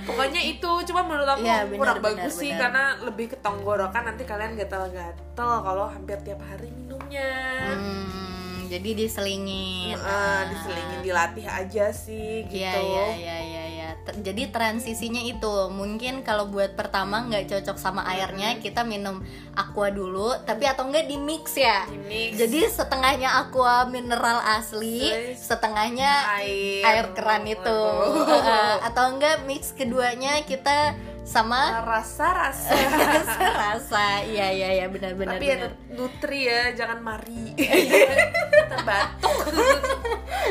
Pokoknya 0.09 0.41
itu 0.43 0.71
cuma 0.83 1.01
menurut 1.01 1.29
aku 1.29 1.41
Iya, 1.41 1.57
benar, 1.63 1.77
kurang 1.77 1.97
benar, 1.97 2.07
bagus 2.17 2.33
sih 2.35 2.49
benar. 2.49 2.61
karena 2.63 2.83
lebih 3.01 3.25
ke 3.27 3.37
tenggorokan 3.37 4.03
nanti 4.03 4.23
kalian 4.23 4.53
gatal-gatal 4.55 5.17
kalau 5.61 5.85
hampir 5.87 6.17
tiap 6.19 6.41
hari 6.41 6.69
minumnya 6.69 7.31
Hmm, 7.69 8.67
jadi 8.67 8.89
diselingin. 8.95 9.93
Eh, 9.93 10.41
diselingin 10.47 10.99
dilatih 11.01 11.45
aja 11.45 11.85
sih 11.89 12.43
gitu 12.43 12.53
Iya 12.55 12.73
iya 12.75 13.05
iya 13.11 13.37
iya 13.37 13.37
ya. 13.55 13.58
Jadi 14.19 14.49
transisinya 14.49 15.21
itu 15.21 15.69
mungkin 15.73 16.21
kalau 16.25 16.49
buat 16.49 16.73
pertama 16.77 17.25
nggak 17.27 17.49
cocok 17.49 17.77
sama 17.77 18.05
airnya 18.09 18.57
kita 18.59 18.85
minum 18.85 19.21
aqua 19.53 19.89
dulu, 19.89 20.33
tapi 20.45 20.65
atau 20.65 20.87
enggak 20.87 21.05
di 21.09 21.17
mix 21.17 21.57
ya. 21.57 21.85
Di-mix. 21.89 22.39
Jadi 22.39 22.59
setengahnya 22.69 23.29
aqua 23.45 23.89
mineral 23.89 24.39
asli, 24.59 25.09
Terus 25.09 25.41
setengahnya 25.41 26.09
air 26.39 26.85
air 26.85 27.05
keran 27.13 27.43
itu. 27.45 27.81
Atau 28.87 29.17
enggak 29.17 29.43
mix 29.45 29.75
keduanya 29.75 30.41
kita 30.45 30.95
sama 31.23 31.85
rasa-rasa 31.85 32.73
rasa 32.73 33.43
rasa. 33.53 34.05
Iya 34.25 34.47
iya 34.49 34.69
iya 34.81 34.85
benar 34.89 35.13
benar 35.13 35.37
tapi 35.37 35.45
ya 35.45 35.55
benar. 35.61 35.71
nutri 35.93 36.39
ya 36.45 36.61
jangan 36.73 36.99
mari 36.99 37.53
terbatuk 38.71 39.37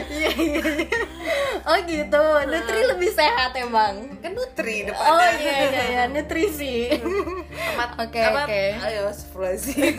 Iya 0.08 0.30
iya. 0.37 0.62
Oh 1.66 1.76
gitu. 1.84 2.22
Nutri 2.48 2.80
lebih 2.87 3.10
sehat 3.10 3.50
emang. 3.56 4.08
kan 4.22 4.32
nutri 4.32 4.87
depannya 4.87 5.10
Oh 5.10 5.28
iya 5.37 5.56
iya 5.68 5.82
iya 5.90 6.02
nutrisi. 6.08 6.92
Oke, 7.98 8.20
oke. 8.22 8.62
ayo 8.78 9.10
astagfirullahaladzim. 9.10 9.94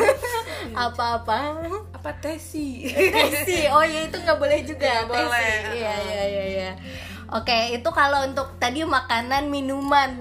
Apa-apa? 0.75 1.39
apa 1.91 2.11
tesi 2.23 2.87
Tesi. 2.87 3.67
Oh 3.67 3.83
iya 3.83 4.07
itu 4.07 4.17
nggak 4.17 4.39
boleh 4.39 4.59
juga. 4.63 5.03
Nggak 5.03 5.11
tesi. 5.11 5.27
boleh. 5.27 5.55
Iya 5.75 5.93
iya 5.99 6.21
iya 6.23 6.43
iya. 6.47 6.71
Oke, 7.29 7.77
itu 7.77 7.89
kalau 7.93 8.25
untuk 8.25 8.57
tadi 8.57 8.81
makanan, 8.81 9.53
minuman. 9.53 10.17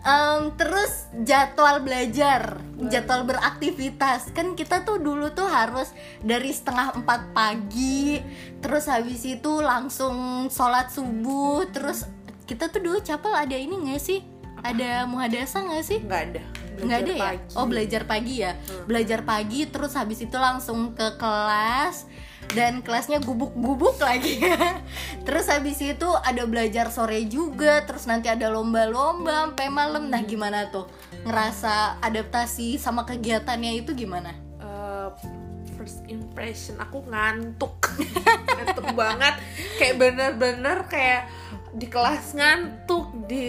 Em, 0.00 0.48
terus 0.56 1.12
jadwal 1.28 1.84
belajar, 1.84 2.56
jadwal 2.88 3.28
beraktivitas. 3.28 4.32
Kan 4.32 4.56
kita 4.56 4.80
tuh 4.88 4.96
dulu 4.96 5.28
tuh 5.36 5.44
harus 5.44 5.92
dari 6.24 6.48
setengah 6.48 6.96
empat 6.96 7.36
pagi, 7.36 8.24
terus 8.64 8.88
habis 8.88 9.20
itu 9.28 9.60
langsung 9.60 10.48
sholat 10.48 10.88
subuh, 10.88 11.68
terus 11.68 12.08
kita 12.48 12.72
tuh 12.72 12.80
dulu 12.80 12.98
capel 13.04 13.36
ada 13.36 13.52
ini 13.52 13.76
nggak 13.76 14.00
sih? 14.00 14.24
Ada 14.64 15.04
muhadasa 15.04 15.60
nggak 15.60 15.84
sih? 15.84 16.00
nggak 16.00 16.22
ada 16.32 16.42
nggak 16.80 17.00
ada 17.04 17.12
ya 17.12 17.30
pagi. 17.36 17.56
oh 17.56 17.66
belajar 17.68 18.02
pagi 18.08 18.34
ya 18.40 18.52
belajar 18.88 19.20
pagi 19.24 19.60
terus 19.68 19.92
habis 19.96 20.24
itu 20.24 20.36
langsung 20.40 20.96
ke 20.96 21.20
kelas 21.20 22.08
dan 22.50 22.82
kelasnya 22.82 23.22
gubuk-gubuk 23.22 24.00
lagi. 24.02 24.42
Terus 25.26 25.46
habis 25.46 25.78
itu 25.78 26.08
ada 26.24 26.42
belajar 26.48 26.90
sore 26.90 27.22
juga 27.30 27.84
terus 27.86 28.08
nanti 28.10 28.26
ada 28.26 28.50
lomba-lomba 28.50 29.50
sampai 29.50 29.68
malam. 29.70 30.10
Nah 30.10 30.22
gimana 30.26 30.72
tuh? 30.72 30.90
Ngerasa 31.22 32.02
adaptasi 32.02 32.80
sama 32.80 33.06
kegiatannya 33.06 33.84
itu 33.84 33.94
gimana? 33.94 34.34
Eh, 34.58 35.08
first 35.78 36.02
impression 36.10 36.76
aku 36.82 37.06
ngantuk. 37.06 37.94
Ngantuk 38.58 38.88
banget. 38.98 39.34
Kayak 39.78 39.96
bener-bener 39.96 40.78
kayak 40.90 41.30
di 41.70 41.86
kelas 41.86 42.34
ngantuk 42.34 43.30
di 43.30 43.46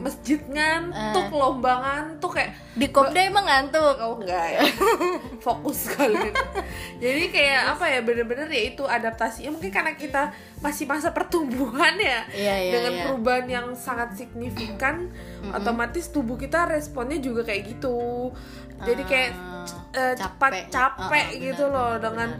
masjid 0.00 0.40
ngantuk 0.40 1.28
lomba 1.28 1.84
ngantuk 1.84 2.32
kayak 2.32 2.56
di 2.72 2.88
kopda 2.88 3.28
emang 3.28 3.44
ngantuk? 3.44 3.92
Oh 4.00 4.16
enggak 4.16 4.56
ya. 4.56 4.60
Fokus 5.44 5.92
kali. 5.92 6.32
Jadi 6.96 7.28
kayak 7.28 7.76
apa 7.76 7.84
ya 7.86 8.00
bener-bener 8.00 8.48
ya 8.48 8.72
itu 8.72 8.82
adaptasinya 8.82 9.52
mungkin 9.52 9.68
karena 9.68 9.92
kita 9.94 10.32
masih 10.58 10.88
masa 10.88 11.12
pertumbuhan 11.12 11.94
ya 11.96 12.24
Iya, 12.32 12.54
iya, 12.58 12.72
dengan 12.72 12.92
iya. 12.92 13.02
perubahan 13.04 13.46
yang 13.46 13.66
sangat 13.76 14.16
signifikan 14.16 15.12
otomatis 15.52 16.08
tubuh 16.08 16.34
kita 16.34 16.64
responnya 16.66 17.20
juga 17.20 17.44
kayak 17.44 17.68
gitu. 17.68 18.32
Jadi 18.78 19.02
kayak 19.04 19.30
eh, 19.92 20.14
cepat 20.14 20.52
capek. 20.66 20.72
capek 20.72 21.26
ah, 21.26 21.36
gitu 21.36 21.64
benar, 21.66 21.74
loh 21.74 21.90
benar, 21.90 22.00
dengan 22.00 22.30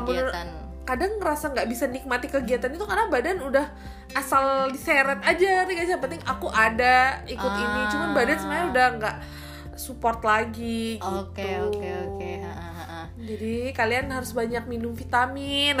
menurut- 0.00 0.34
kegiatan 0.34 0.48
kadang 0.82 1.16
ngerasa 1.16 1.50
nggak 1.50 1.68
bisa 1.68 1.86
nikmati 1.86 2.26
kegiatan 2.26 2.68
itu 2.68 2.82
karena 2.82 3.06
badan 3.06 3.38
udah 3.40 3.66
asal 4.12 4.68
diseret 4.68 5.22
aja 5.22 5.62
gak 5.62 5.78
sih? 5.80 5.92
Yang 5.92 6.02
penting 6.02 6.22
aku 6.22 6.46
ada 6.46 7.22
ikut 7.24 7.52
ini 7.54 7.80
cuman 7.88 8.08
Ah. 8.10 8.14
badan 8.14 8.36
sebenarnya 8.36 8.66
udah 8.68 8.86
nggak 8.98 9.16
support 9.72 10.20
lagi 10.20 10.98
gitu 10.98 11.06
oke 11.08 11.48
oke 11.64 11.88
oke 12.04 12.30
Ha, 12.42 12.52
ha, 12.52 12.68
ha, 12.68 12.84
ha. 12.84 13.00
jadi 13.16 13.72
kalian 13.72 14.10
harus 14.10 14.30
banyak 14.30 14.66
minum 14.66 14.92
vitamin. 14.92 15.78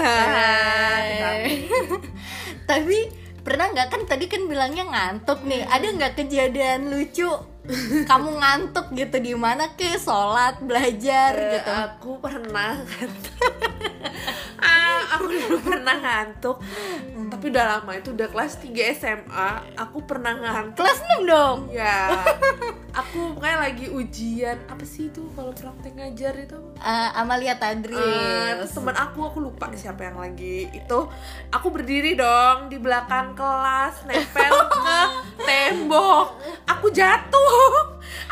Tapi 2.64 2.98
pernah 3.42 3.68
nggak 3.68 3.88
kan 3.90 4.02
tadi 4.06 4.26
kan 4.26 4.46
bilangnya 4.46 4.86
ngantuk 4.86 5.42
nih. 5.44 5.66
Ada 5.66 5.86
nggak 5.92 6.12
kejadian 6.16 6.88
lucu? 6.88 7.28
Kamu 8.10 8.30
ngantuk 8.34 8.90
gitu 8.90 9.16
di 9.18 9.32
mana 9.32 9.70
ke? 9.72 9.94
Sholat 9.94 10.58
belajar 10.60 11.30
Eh, 11.32 11.50
gitu? 11.56 11.70
aku 11.70 12.10
pernah 12.18 12.74
ngantuk. 12.76 13.38
Ah, 14.62 15.18
aku 15.18 15.26
dulu 15.26 15.58
pernah 15.60 15.98
ngantuk. 15.98 16.62
Tapi 17.28 17.44
udah 17.50 17.64
lama 17.74 17.92
itu 17.92 18.14
udah 18.14 18.30
kelas 18.30 18.62
3 18.62 18.94
SMA 18.94 19.48
aku 19.74 20.06
pernah 20.06 20.30
ngantuk. 20.32 20.78
Kelas 20.78 21.02
6 21.18 21.26
dong. 21.26 21.58
ya. 21.68 22.14
Aku 22.94 23.34
pokoknya 23.34 23.58
lagi 23.60 23.90
ujian. 23.90 24.54
Apa 24.64 24.84
sih 24.84 25.10
itu 25.10 25.26
kalau 25.32 25.50
praktek 25.50 25.98
ngajar 25.98 26.38
itu? 26.38 26.54
Eh, 26.78 27.10
Amalia 27.12 27.52
Eh, 27.52 27.58
Tadris. 27.58 27.98
terus 28.56 28.72
teman 28.72 28.94
aku 28.94 29.26
aku 29.26 29.38
lupa 29.42 29.66
siapa 29.74 30.04
yang 30.04 30.22
lagi. 30.22 30.70
Itu 30.70 31.10
aku 31.50 31.66
berdiri 31.68 32.14
dong 32.14 32.68
di 32.68 32.78
belakang 32.78 33.34
kelas 33.34 34.06
nempel 34.06 34.54
ke 34.70 34.98
tembok. 35.48 36.38
Aku 36.70 36.86
jatuh 36.88 37.51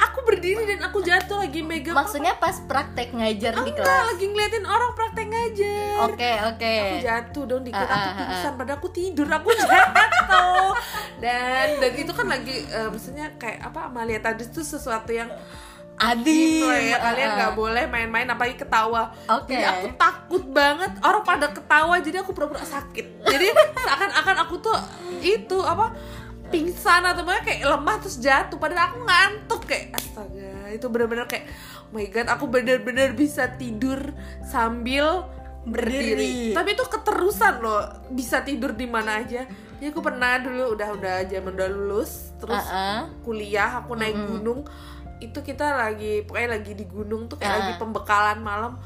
aku 0.01 0.19
berdiri 0.23 0.63
dan 0.67 0.81
aku 0.83 1.01
jatuh 1.01 1.39
lagi 1.39 1.61
megang 1.61 1.93
Maksudnya 1.93 2.35
pas 2.35 2.57
praktek 2.59 3.13
ngajar 3.13 3.53
di 3.59 3.71
enggak 3.71 3.81
kelas. 3.81 4.05
lagi 4.07 4.25
ngeliatin 4.27 4.65
orang 4.65 4.91
praktek 4.93 5.27
ngajar 5.27 5.95
Oke 6.07 6.33
oke. 6.47 6.75
aku 6.81 6.97
jatuh 7.01 7.43
dong 7.47 7.63
dikit 7.63 7.79
Ah, 7.79 7.87
aku 7.87 7.99
ah, 7.99 8.09
ah, 8.09 8.19
pingsan 8.19 8.53
padahal 8.55 8.79
aku 8.79 8.89
tidur 8.91 9.29
aku 9.29 9.49
jatuh 9.61 10.73
dan 11.19 11.67
dan 11.79 11.93
itu 11.95 12.11
kan 12.11 12.27
lagi 12.27 12.57
eh, 12.65 12.89
maksudnya 12.89 13.27
kayak 13.37 13.61
apa 13.63 13.81
Amalia 13.87 14.19
tadi 14.19 14.43
itu 14.43 14.61
sesuatu 14.61 15.11
yang 15.11 15.29
Adi. 16.01 16.65
gitu 16.65 16.65
ya 16.65 16.97
kalian 16.99 17.29
Ah, 17.29 17.37
nggak 17.39 17.53
ah. 17.53 17.57
boleh 17.59 17.85
main-main 17.87 18.25
apalagi 18.25 18.57
ketawa 18.57 19.13
Oke. 19.29 19.53
jadi 19.53 19.69
aku 19.71 19.87
takut 19.95 20.45
banget 20.49 20.97
orang 20.99 21.21
pada 21.21 21.47
ketawa 21.47 22.01
jadi 22.01 22.25
aku 22.25 22.33
pura-pura 22.33 22.65
sakit 22.65 23.21
jadi 23.23 23.53
seakan-akan 23.77 24.37
aku 24.41 24.55
tuh 24.59 24.73
itu 25.21 25.61
apa 25.61 25.93
pingsan 26.51 27.03
atau 27.07 27.23
apa 27.23 27.47
kayak 27.47 27.63
lemah 27.65 27.97
terus 28.03 28.19
jatuh. 28.19 28.59
Padahal 28.59 28.93
aku 28.93 28.99
ngantuk 29.07 29.63
kayak 29.71 29.97
astaga 29.97 30.71
itu 30.71 30.87
bener-bener 30.87 31.27
kayak 31.27 31.47
oh 31.89 31.95
my 31.95 32.07
god 32.11 32.29
aku 32.31 32.47
bener-bener 32.47 33.15
bisa 33.15 33.51
tidur 33.59 34.15
sambil 34.47 35.27
Berdiri. 35.61 36.17
berdiri. 36.17 36.35
Tapi 36.57 36.69
itu 36.73 36.85
keterusan 36.89 37.61
loh 37.61 37.85
bisa 38.17 38.41
tidur 38.41 38.73
di 38.73 38.89
mana 38.89 39.21
aja. 39.21 39.45
Jadi 39.77 39.87
aku 39.93 40.01
pernah 40.01 40.41
dulu 40.41 40.73
udah 40.77 40.89
udah 40.97 41.15
zaman 41.29 41.53
udah 41.57 41.69
lulus 41.69 42.33
terus 42.41 42.65
Uh-uh. 42.65 43.09
kuliah 43.25 43.81
aku 43.85 43.93
naik 43.97 44.17
gunung. 44.17 44.65
Itu 45.21 45.45
kita 45.45 45.77
lagi 45.77 46.25
pokoknya 46.25 46.49
lagi 46.57 46.73
di 46.73 46.89
gunung 46.89 47.29
tuh 47.29 47.37
kayak 47.37 47.55
lagi 47.61 47.73
pembekalan 47.77 48.41
malam 48.41 48.81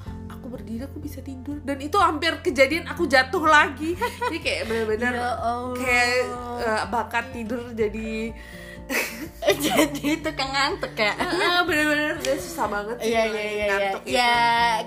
aku 0.45 0.61
berdiri 0.61 0.85
aku 0.85 1.01
bisa 1.01 1.25
tidur. 1.25 1.57
Dan 1.65 1.81
itu 1.81 1.97
hampir 1.97 2.37
kejadian 2.45 2.85
aku 2.85 3.09
jatuh 3.09 3.49
lagi. 3.49 3.97
Jadi 3.97 4.39
kayak 4.45 4.63
bener-bener 4.69 5.13
Ya 5.25 5.33
kayak 5.73 6.13
eh, 6.61 6.85
bakat 6.93 7.33
tidur 7.33 7.73
jadi 7.73 8.37
jadi 9.65 10.03
itu 10.15 10.31
kan 10.31 10.49
ngantuk 10.49 10.93
ya 10.95 11.13
Ah, 11.15 11.61
bener-bener 11.63 12.17
udah 12.17 12.37
susah 12.37 12.67
banget 12.67 12.97
sih 12.97 13.07
Iya 13.07 13.23
iya 13.25 13.43
iya 13.43 13.51
iya. 13.51 13.67
ngantuk 13.69 14.03
itu. 14.03 14.15
Ya 14.15 14.35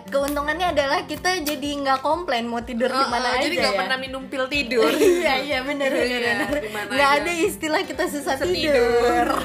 keuntungannya 0.07 0.67
adalah 0.69 0.99
kita 1.03 1.29
jadi 1.39 1.69
nggak 1.79 1.99
komplain 1.99 2.45
mau 2.45 2.59
tidur 2.59 2.87
di 2.87 2.95
Oh, 2.95 3.07
mana 3.07 3.27
oh, 3.27 3.35
aja 3.35 3.43
jadi 3.43 3.55
nggak 3.55 3.73
ya. 3.73 3.79
pernah 3.79 3.97
minum 3.97 4.23
pil 4.25 4.45
tidur 4.47 4.89
iya 5.13 5.33
iya 5.39 5.59
benar 5.61 5.89
benar 5.89 6.05
Iya, 6.09 6.19
benar. 6.35 6.49
di 6.57 6.69
mana 6.69 6.89
Nggak 6.89 7.11
ada 7.15 7.31
istilah 7.33 7.81
kita 7.83 8.03
susah 8.07 8.35
tidur. 8.39 9.27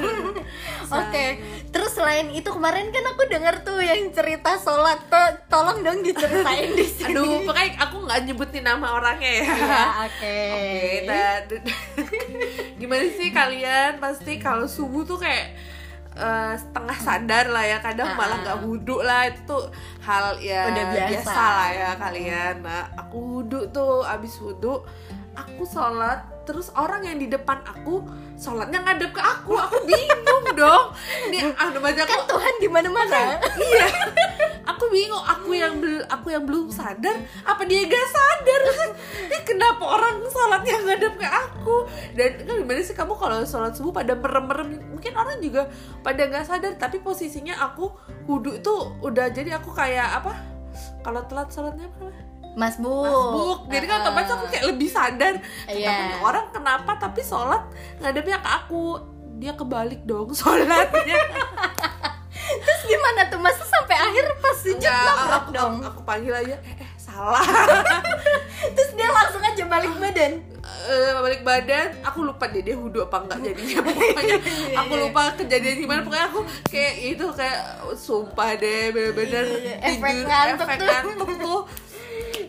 Oke. 0.92 1.24
Terus 1.66 1.90
selain 1.90 2.28
itu 2.30 2.44
kemarin 2.46 2.88
kan 2.88 3.04
aku 3.06 3.24
dengar 3.26 3.62
tuh 3.62 3.80
yang 3.80 4.12
cerita 4.12 4.56
sholat 4.56 5.00
To- 5.06 5.36
tolong 5.48 5.80
dong 5.80 6.00
diceritain 6.02 6.68
di 6.70 6.84
sini. 6.84 7.08
aduh 7.10 7.40
pokoknya 7.42 7.80
aku 7.80 7.96
nggak 8.02 8.18
nyebutin 8.22 8.60
nama 8.62 8.86
orangnya 8.92 9.32
ya 9.34 9.44
Ya, 9.44 9.80
oke. 10.02 10.36
Oke, 10.52 10.76
dan 11.02 11.42
gimana 12.76 13.06
sih 13.10 13.28
kalian 13.30 13.96
pasti 13.98 14.36
kalau 14.42 14.66
subuh 14.66 15.02
tuh 15.02 15.16
kayak 15.16 15.54
eh, 16.12 16.54
setengah 16.54 16.98
sadar 16.98 17.46
lah 17.48 17.64
ya 17.64 17.78
kadang 17.78 18.10
Ah. 18.10 18.16
malah 18.16 18.38
nggak 18.38 18.58
wudhu 18.60 19.00
lah 19.00 19.24
itu 19.24 19.40
tuh 19.46 19.64
hal 20.00 20.36
ya 20.36 20.68
Udah 20.68 20.84
biasa. 21.08 21.30
lah 21.32 21.68
ya 21.70 21.90
kalian 21.96 22.54
nah 22.60 22.84
aku 22.92 23.16
wudhu 23.38 23.70
tuh 23.70 24.02
abis 24.04 24.36
wudhu 24.36 24.82
aku 25.32 25.62
sholat 25.64 26.20
terus 26.42 26.68
orang 26.74 27.00
yang 27.02 27.16
di 27.16 27.24
depan 27.26 27.62
aku 27.62 28.04
sholatnya 28.34 28.82
ngadep 28.82 29.08
ke 29.08 29.22
aku 29.22 29.54
aku 29.54 29.78
bingung 29.82 30.44
dong 30.52 30.92
ini 31.24 31.48
anu 31.62 31.78
baca 31.78 32.02
Kan 32.02 32.20
Tuhan 32.26 32.54
di 32.58 32.68
mana-mana. 32.68 33.40
iya 33.56 33.88
aku 34.72 34.84
bingung 34.88 35.20
aku 35.20 35.52
yang 35.52 35.78
bel 35.78 36.02
aku 36.08 36.32
yang 36.32 36.44
belum 36.48 36.72
sadar 36.72 37.16
apa 37.44 37.62
dia 37.68 37.84
gak 37.86 38.08
sadar? 38.08 38.60
Ini 39.28 39.38
kenapa 39.44 39.84
orang 39.84 40.24
sholatnya 40.26 40.76
ngadep 40.82 41.14
ke 41.20 41.28
aku? 41.28 41.76
Dan 42.16 42.42
kan 42.42 42.54
gimana 42.64 42.80
sih 42.80 42.96
kamu 42.96 43.14
kalau 43.14 43.44
sholat 43.44 43.72
subuh 43.76 43.92
pada 43.92 44.16
merem-merem? 44.16 44.80
Mungkin 44.92 45.12
orang 45.14 45.38
juga 45.38 45.68
pada 46.00 46.24
nggak 46.26 46.44
sadar 46.48 46.72
tapi 46.80 46.98
posisinya 47.04 47.58
aku 47.60 47.92
wudhu 48.26 48.58
tuh 48.64 48.96
udah 49.04 49.30
jadi 49.30 49.60
aku 49.60 49.70
kayak 49.72 50.24
apa? 50.24 50.32
Kalau 51.04 51.20
telat 51.28 51.52
sholatnya 51.52 51.86
apa 51.92 52.08
namanya? 52.08 52.32
Mas 52.52 52.76
Bu. 52.76 52.92
masbuk. 53.00 53.58
Jadi 53.72 53.84
kan 53.88 54.04
otomatis 54.04 54.32
aku 54.36 54.44
kayak 54.52 54.66
lebih 54.68 54.88
sadar. 54.92 55.34
Iya. 55.64 55.88
Kenapa 55.88 56.16
orang 56.20 56.46
kenapa 56.52 56.92
tapi 57.00 57.20
sholat 57.24 57.62
ngadepnya 58.00 58.44
ke 58.44 58.50
aku? 58.50 58.84
Dia 59.40 59.56
kebalik 59.56 60.04
dong 60.06 60.30
sholatnya 60.38 60.86
Terus 62.60 62.82
gimana 62.84 63.20
tuh? 63.26 63.38
Masa 63.38 63.64
sampai 63.64 63.96
akhir 63.96 64.24
pas 64.38 64.56
sujud 64.56 64.82
nabrak 64.82 65.44
aku, 65.44 65.50
dong? 65.54 65.74
aku, 65.80 65.88
aku 65.88 66.00
panggil 66.04 66.34
aja 66.34 66.56
eh, 66.60 66.74
eh 66.82 66.90
salah 66.96 67.42
Terus 68.74 68.90
dia 68.94 69.08
langsung 69.10 69.42
aja 69.42 69.64
balik 69.66 69.92
badan. 69.98 70.32
Eh, 70.62 71.10
balik 71.18 71.42
badan 71.42 71.88
aku 72.02 72.22
lupa 72.22 72.46
deh 72.46 72.62
dia 72.62 72.74
wudhu 72.78 73.02
apa 73.02 73.22
enggak 73.22 73.38
jadinya 73.50 73.78
pokoknya 73.86 74.38
aku 74.78 74.94
lupa 74.98 75.22
kejadian 75.34 75.74
gimana 75.78 76.00
pokoknya 76.02 76.26
aku 76.30 76.40
kayak 76.70 76.94
itu 77.14 77.24
kayak 77.34 77.58
sumpah 77.94 78.54
deh 78.58 78.90
bener-bener 78.90 79.46
Iya, 79.46 79.74
iya. 79.78 79.94
Efek 79.94 80.14
ngantuk 80.26 80.68
tuh. 81.38 81.60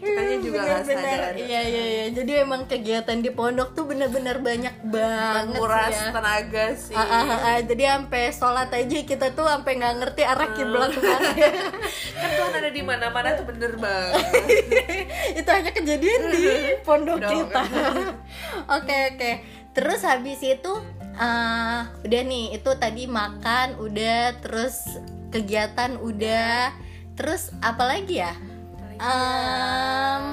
Kitanya 0.04 0.38
juga 0.38 0.58
nggak 0.60 0.80
Bener-bener. 0.84 1.20
sadar 1.20 1.34
Iya 1.36 1.62
iya 1.64 1.84
iya. 1.86 2.06
Jadi 2.12 2.32
emang 2.38 2.62
kegiatan 2.64 3.18
di 3.18 3.30
pondok 3.30 3.70
tuh 3.72 3.84
bener-bener 3.84 4.38
banyak 4.40 4.76
banget 4.84 5.44
menguras 5.50 5.92
ya. 5.94 6.12
tenaga 6.12 6.66
sih 6.74 6.94
Ah, 6.94 7.02
ah, 7.02 7.24
ah, 7.26 7.40
ah. 7.46 7.58
Jadi 7.60 7.84
sampai 7.84 8.24
sholat 8.30 8.70
aja 8.70 8.98
kita 9.02 9.28
tuh 9.32 9.46
sampai 9.46 9.72
nggak 9.76 9.96
ngerti 9.98 10.22
arah 10.22 10.50
kiblat 10.52 10.92
ke 10.94 11.02
mana. 11.02 11.30
kan 12.14 12.30
Tuhan 12.34 12.54
ada 12.54 12.70
di 12.70 12.82
mana-mana 12.82 13.28
tuh 13.34 13.46
bener 13.46 13.74
banget 13.84 14.24
itu 15.34 15.50
hanya 15.50 15.72
kejadian 15.72 16.22
di 16.30 16.44
pondok 16.82 17.18
Pondok. 17.18 17.32
kita. 17.32 17.62
Oke 18.76 18.98
oke. 19.10 19.32
Terus 19.72 20.02
habis 20.02 20.40
itu 20.40 20.72
eh, 21.14 21.80
udah 22.00 22.22
nih 22.24 22.54
itu 22.54 22.72
tadi 22.76 23.04
makan 23.06 23.76
udah 23.76 24.38
terus 24.40 24.86
kegiatan 25.30 25.98
udah 25.98 26.70
terus 27.14 27.50
apa 27.60 27.84
lagi 27.88 28.20
ya? 28.20 28.34
Em, 28.98 30.24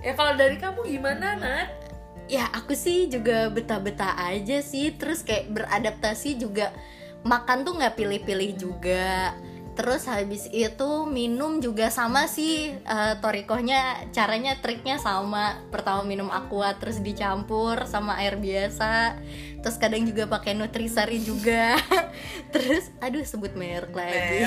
ya 0.00 0.12
kalau 0.16 0.32
dari 0.38 0.56
kamu 0.56 0.80
gimana 0.86 1.36
Nat? 1.36 1.86
ya 2.26 2.50
aku 2.50 2.74
sih 2.74 3.06
juga 3.06 3.46
betah-betah 3.50 4.18
aja 4.18 4.58
sih 4.58 4.90
terus 4.98 5.22
kayak 5.22 5.46
beradaptasi 5.54 6.34
juga 6.38 6.74
makan 7.22 7.62
tuh 7.62 7.78
nggak 7.78 7.94
pilih-pilih 7.94 8.50
juga 8.58 9.34
terus 9.76 10.08
habis 10.08 10.48
itu 10.50 11.04
minum 11.04 11.60
juga 11.60 11.92
sama 11.92 12.24
sih 12.26 12.72
eh, 12.72 13.14
torikohnya 13.20 14.08
caranya 14.10 14.56
triknya 14.64 14.96
sama. 14.96 15.60
Pertama 15.68 16.02
minum 16.02 16.32
aqua 16.32 16.72
terus 16.80 16.98
dicampur 17.04 17.84
sama 17.84 18.16
air 18.18 18.40
biasa. 18.40 19.20
Terus 19.60 19.76
kadang 19.76 20.08
juga 20.08 20.24
pakai 20.30 20.56
nutrisari 20.56 21.20
juga. 21.20 21.74
Terus 22.54 22.86
aduh 23.02 23.26
sebut 23.26 23.58
merek 23.58 23.90
lagi. 23.90 24.46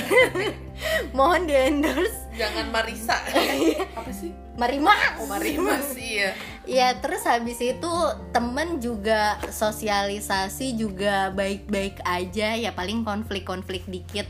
Mohon 1.17 1.43
di 1.43 1.55
endorse. 1.59 2.19
Jangan 2.39 2.71
Marisa. 2.71 3.19
Apa 3.99 4.11
sih? 4.15 4.31
Marima. 4.55 4.95
Oh 5.19 5.27
Marimas 5.27 5.91
iya. 5.99 6.31
Ya 6.63 6.95
terus 7.03 7.27
habis 7.27 7.59
itu 7.59 7.91
temen 8.31 8.79
juga 8.79 9.39
sosialisasi 9.51 10.79
juga 10.79 11.35
baik-baik 11.35 11.99
aja. 12.07 12.55
Ya 12.55 12.71
paling 12.71 13.03
konflik-konflik 13.03 13.83
dikit 13.91 14.27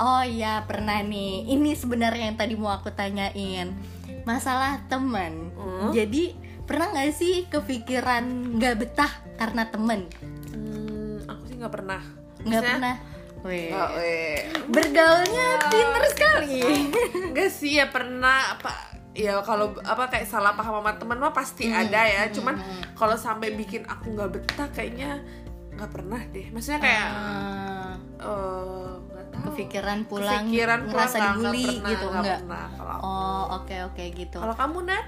Oh 0.00 0.24
ya 0.24 0.64
pernah 0.64 1.04
nih 1.04 1.44
ini 1.46 1.76
sebenarnya 1.76 2.32
yang 2.32 2.38
tadi 2.38 2.56
mau 2.56 2.72
aku 2.72 2.88
tanyain 2.90 3.76
masalah 4.24 4.80
temen 4.86 5.52
Hmm? 5.52 5.92
Jadi 5.92 6.32
pernah 6.64 6.88
nggak 6.88 7.12
sih 7.12 7.44
kepikiran 7.46 8.56
nggak 8.56 8.74
betah 8.76 9.12
karena 9.36 9.68
temen? 9.68 10.08
Hmm, 10.48 11.20
aku 11.24 11.42
sih 11.46 11.56
nggak 11.56 11.72
pernah 11.72 12.00
Nggak 12.40 12.48
Maksudnya- 12.60 12.74
pernah. 12.74 12.96
Weh. 13.40 13.72
Oh, 13.72 13.90
eh. 13.96 14.52
Bergaulnya 14.68 15.46
pinter 15.68 16.04
sekali. 16.12 16.60
Enggak 17.32 17.48
sih 17.48 17.76
ya 17.76 17.88
pernah 17.88 18.52
apa 18.52 18.68
ya 19.10 19.40
kalau 19.40 19.72
apa 19.80 20.06
kayak 20.06 20.24
salah 20.24 20.52
paham 20.52 20.80
sama 20.80 20.92
teman 20.94 21.16
mah 21.16 21.32
pasti 21.32 21.66
ada 21.66 22.04
ya 22.04 22.28
cuman 22.30 22.56
kalau 22.94 23.16
sampai 23.16 23.52
bikin 23.52 23.82
aku 23.84 24.12
nggak 24.12 24.30
betah 24.30 24.68
kayaknya 24.70 25.18
nggak 25.72 25.90
pernah 25.90 26.20
deh 26.30 26.46
maksudnya 26.48 26.78
kayak 26.78 27.08
nggak 27.10 27.96
tahu 28.16 28.89
kepikiran 29.44 29.98
pulang 30.06 30.46
Kepikiran 30.48 30.80
pulang 30.86 30.92
ngerasa 30.92 31.16
nggak 31.16 31.34
dibully 31.36 31.64
pernah, 31.64 31.90
gitu 31.90 32.06
nggak 32.06 32.20
enggak? 32.20 32.40
pernah 32.40 32.66
kalau 32.76 32.92
aku. 32.92 33.02
Oh 33.06 33.42
oke 33.60 33.76
oke 33.92 34.04
gitu. 34.12 34.36
kalau 34.38 34.56
kamu 34.56 34.78
Nat 34.88 35.06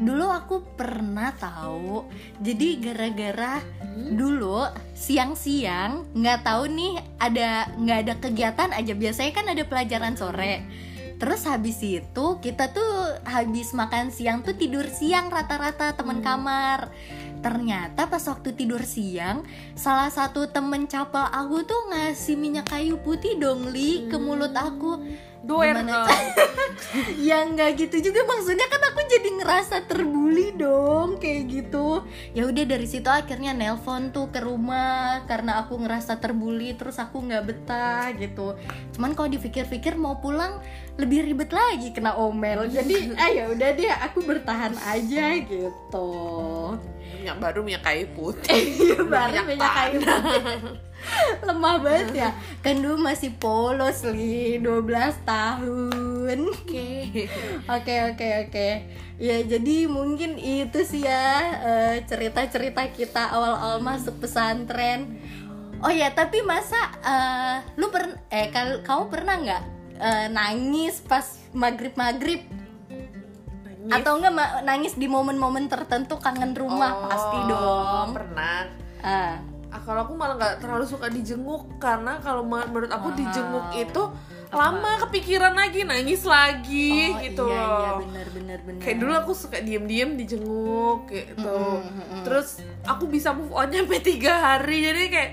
Dulu 0.00 0.32
aku 0.32 0.56
pernah 0.80 1.28
tahu. 1.36 2.08
Jadi 2.40 2.80
gara-gara 2.80 3.60
dulu 4.16 4.64
siang-siang 4.96 6.16
nggak 6.16 6.40
tahu 6.40 6.72
nih 6.72 6.94
ada 7.20 7.68
nggak 7.76 7.98
ada 8.08 8.14
kegiatan 8.16 8.70
aja 8.72 8.96
biasanya 8.96 9.32
kan 9.36 9.46
ada 9.52 9.62
pelajaran 9.68 10.16
sore. 10.16 10.64
Terus 11.20 11.44
habis 11.44 11.84
itu 11.84 12.26
kita 12.40 12.72
tuh 12.72 13.20
habis 13.28 13.76
makan 13.76 14.08
siang 14.08 14.40
tuh 14.40 14.56
tidur 14.56 14.88
siang 14.88 15.28
rata-rata 15.28 15.92
temen 15.92 16.24
kamar. 16.24 16.88
Ternyata 17.40 18.04
pas 18.04 18.20
waktu 18.20 18.52
tidur 18.52 18.84
siang 18.84 19.40
salah 19.72 20.12
satu 20.12 20.44
temen 20.52 20.84
capel 20.84 21.24
aku 21.24 21.64
tuh 21.64 21.88
ngasih 21.88 22.36
minyak 22.36 22.68
kayu 22.68 23.00
putih 23.00 23.40
dong 23.40 23.72
li 23.72 24.04
ke 24.12 24.16
mulut 24.20 24.52
aku. 24.52 25.00
Doer 25.40 25.72
Gimana, 25.72 26.04
dong. 26.04 26.08
ya 27.28 27.44
nggak 27.48 27.70
gitu 27.80 27.96
juga. 28.10 28.24
Maksudnya 28.28 28.66
kan 28.68 28.82
aku 28.92 29.00
jadi 29.08 29.28
ngerasa 29.40 29.76
terbully 29.88 30.52
dong 30.56 31.16
kayak 31.16 31.42
gitu. 31.48 32.04
Ya 32.36 32.44
udah 32.44 32.64
dari 32.68 32.86
situ 32.86 33.08
akhirnya 33.08 33.56
nelpon 33.56 34.12
tuh 34.12 34.28
ke 34.28 34.40
rumah 34.44 35.24
karena 35.24 35.64
aku 35.64 35.80
ngerasa 35.80 36.20
terbully 36.20 36.76
terus 36.76 37.00
aku 37.00 37.24
nggak 37.24 37.44
betah 37.48 38.12
gitu. 38.16 38.56
Cuman 38.96 39.16
kalau 39.16 39.28
dipikir-pikir 39.32 39.96
mau 39.96 40.20
pulang 40.20 40.60
lebih 41.00 41.24
ribet 41.24 41.50
lagi 41.52 41.92
kena 41.96 42.16
omel. 42.20 42.68
Jadi 42.68 43.10
ah 43.22 43.30
ya 43.32 43.48
udah 43.48 43.68
deh 43.72 43.92
aku 44.10 44.18
bertahan 44.24 44.76
aja 44.76 45.40
gitu. 45.40 46.10
Minyak 47.20 47.36
baru 47.40 47.60
minyak 47.64 47.82
kayu 47.84 48.06
putih. 48.12 48.60
Iya 48.80 49.00
baru 49.04 49.32
Minyak 49.32 49.46
minyak 49.48 49.72
kayu 49.72 49.98
lemah 51.46 51.76
banget 51.80 52.08
ya 52.14 52.30
kan 52.60 52.78
dulu 52.78 53.00
masih 53.00 53.32
polos 53.36 54.04
li 54.04 54.58
12 54.58 54.86
tahun 55.24 56.38
oke 56.50 56.88
Oke 57.76 57.94
oke 58.12 58.28
oke. 58.46 58.68
Ya 59.20 59.36
jadi 59.42 59.86
mungkin 59.86 60.38
itu 60.38 60.80
sih 60.82 61.04
ya 61.04 61.26
eh, 61.60 61.96
cerita-cerita 62.06 62.86
kita 62.90 63.30
awal-awal 63.30 63.78
masuk 63.78 64.18
pesantren. 64.18 65.18
Oh 65.80 65.90
ya 65.90 66.12
tapi 66.12 66.42
masa 66.42 66.78
eh, 67.02 67.56
lu 67.78 67.90
per 67.90 68.18
eh 68.30 68.48
kal- 68.50 68.82
kamu 68.82 69.04
pernah 69.06 69.34
nggak 69.38 69.62
eh, 69.98 70.26
nangis 70.30 71.02
pas 71.02 71.24
maghrib 71.50 71.94
maghrib? 71.94 72.42
atau 73.90 74.20
enggak 74.20 74.62
nangis 74.62 74.94
di 74.94 75.10
momen-momen 75.10 75.66
tertentu 75.66 76.20
kangen 76.20 76.54
rumah 76.54 76.94
Oh, 76.94 77.08
pasti 77.10 77.38
dong 77.48 78.08
pernah 78.14 78.68
ah. 79.02 79.34
Ah, 79.70 79.78
kalau 79.80 80.02
aku 80.02 80.12
malah 80.12 80.34
nggak 80.34 80.54
terlalu 80.58 80.82
suka 80.82 81.06
dijenguk 81.06 81.78
karena 81.78 82.18
kalau 82.18 82.42
menurut 82.42 82.90
aku 82.90 83.08
Wow. 83.08 83.16
dijenguk 83.16 83.66
itu 83.72 84.02
lama 84.50 84.98
kepikiran 85.00 85.54
lagi 85.54 85.80
nangis 85.82 86.26
lagi 86.26 87.06
Oh, 87.08 87.22
gitu 87.22 87.44
iya, 87.46 87.54
iya 87.54 87.66
loh. 87.88 87.98
bener 88.02 88.26
bener 88.28 88.58
bener. 88.60 88.80
Kayak 88.80 88.96
dulu 88.98 89.12
aku 89.16 89.32
suka 89.32 89.58
diem-diem 89.58 90.18
dijenguk 90.18 91.06
gitu. 91.06 91.38
Mm-mm, 91.38 91.86
mm-mm. 91.86 92.22
terus 92.22 92.58
aku 92.82 93.06
bisa 93.06 93.30
move 93.30 93.50
on 93.50 93.70
sampai 93.70 94.02
tiga 94.10 94.32
hari 94.34 94.82
jadi 94.82 95.02
kayak 95.06 95.32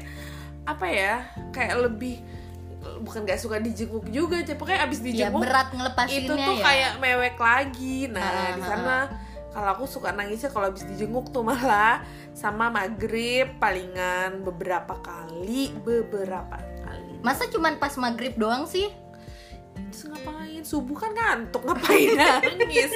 apa 0.64 0.86
ya 0.86 1.16
kayak 1.50 1.76
lebih 1.82 2.22
bukan 3.00 3.24
gak 3.24 3.38
suka 3.38 3.58
dijenguk 3.58 4.06
juga 4.08 4.38
tapi 4.40 4.54
pokoknya 4.54 4.82
abis 4.84 5.00
ya 5.00 5.06
dijenguk 5.08 5.42
berat 5.42 5.70
ngelepasinnya 5.72 6.22
itu 6.24 6.34
tuh 6.36 6.56
ya. 6.56 6.64
kayak 6.64 6.92
mewek 6.98 7.36
lagi. 7.38 7.98
Nah 8.08 8.22
Ah, 8.22 8.50
di 8.54 8.62
ah, 8.62 8.68
sana 8.68 8.96
kalau 9.50 9.70
aku 9.74 9.86
suka 9.88 10.10
nangisnya 10.12 10.50
kalau 10.50 10.70
habis 10.70 10.86
dijenguk 10.86 11.30
tuh 11.30 11.42
malah 11.42 12.06
sama 12.38 12.70
maghrib 12.70 13.50
palingan 13.58 14.46
beberapa 14.46 14.94
kali 15.02 15.74
beberapa 15.82 16.62
kali. 16.86 17.18
Masa 17.26 17.50
cuman 17.50 17.82
pas 17.82 17.98
maghrib 17.98 18.38
doang 18.38 18.70
sih? 18.70 18.94
Terus 19.90 20.14
ngapain? 20.14 20.62
Subuh 20.62 20.94
kan 21.02 21.18
ngantuk 21.18 21.66
ngapain 21.66 22.14
nangis? 22.22 22.94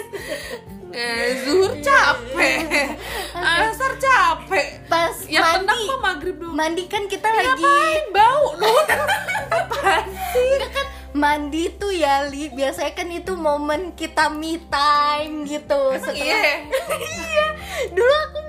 Eh, 0.93 1.41
zuhur 1.41 1.73
capek. 1.81 2.93
Asar 3.33 3.97
capek. 3.97 4.85
Pas 4.85 5.17
yang 5.25 5.65
tenang 5.65 5.73
mandi 5.73 5.89
mah 5.89 5.99
maghrib 6.13 6.35
doang. 6.37 6.53
mandi 6.53 6.83
kan 6.85 7.09
kita 7.09 7.25
lagi 7.25 7.65
ngapain? 7.65 8.03
Bau 8.13 8.45
Nun 8.61 8.85
apaan 9.57 10.05
sih? 10.37 10.51
Enggak 10.53 10.69
kan 10.69 10.87
mandi 11.17 11.63
tuh 11.81 11.89
ya 11.89 12.29
li. 12.29 12.53
Biasanya 12.53 12.93
kan 12.93 13.09
itu 13.09 13.33
momen 13.33 13.97
kita 13.97 14.29
me 14.29 14.61
time 14.69 15.49
gitu 15.49 15.97
Emang 15.97 16.13
iya? 16.13 16.61
Iya. 17.25 17.45
Dulu 17.89 18.13
aku 18.29 18.39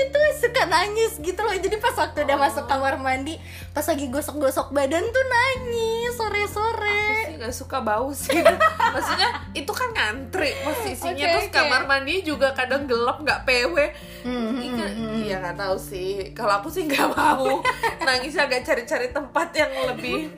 mandi 0.00 0.08
tuh 0.10 0.24
suka 0.40 0.62
nangis 0.66 1.12
gitu 1.20 1.36
loh. 1.38 1.52
Jadi 1.52 1.76
pas 1.76 1.92
waktu 1.94 2.24
udah 2.24 2.32
Oh. 2.32 2.40
masuk 2.40 2.64
kamar 2.64 2.96
mandi 2.96 3.36
pas 3.70 3.84
lagi 3.84 4.08
gosok-gosok 4.08 4.72
badan 4.72 5.04
tuh 5.04 5.24
nangis 5.26 6.10
aku 6.10 6.16
sore-sore 6.16 7.04
sih 7.22 7.34
nggak 7.36 7.52
suka 7.54 7.78
bau 7.80 8.08
sih. 8.10 8.40
Maksudnya 8.94 9.28
itu 9.52 9.68
kan 9.70 9.88
ngantri 9.90 10.56
posisinya. 10.62 11.12
Oke, 11.14 11.28
terus 11.28 11.46
oke. 11.46 11.54
kamar 11.54 11.82
mandi 11.84 12.20
juga 12.22 12.50
kadang 12.50 12.84
gelap 12.84 13.20
nggak 13.20 13.44
pw 13.44 13.76
Hmm, 14.20 14.52
hmm, 14.52 14.60
Iya, 14.60 14.86
hmm, 14.86 14.96
hmm. 15.00 15.20
iya 15.22 15.36
nggak 15.38 15.56
tahu 15.58 15.76
sih. 15.76 16.32
Kalau 16.32 16.52
aku 16.56 16.68
sih 16.68 16.84
nggak 16.84 17.08
mau 17.10 17.60
nangis 18.06 18.36
agak 18.36 18.60
cari-cari 18.62 19.08
tempat 19.10 19.48
yang 19.54 19.72
lebih 19.86 20.32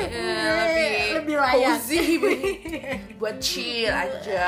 eh, 0.00 0.50
lebih 0.56 0.98
Lebih 1.18 1.36
layak. 1.36 1.78
cozy, 1.78 2.02
buat 3.18 3.36
chill 3.38 3.90
aja 3.90 4.46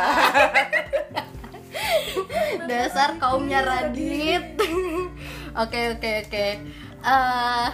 dasar 2.65 3.17
kaumnya 3.17 3.63
Radit. 3.63 4.59
Oke 5.61 5.81
oke 5.91 6.11
oke. 6.25 6.47
Eh, 7.03 7.69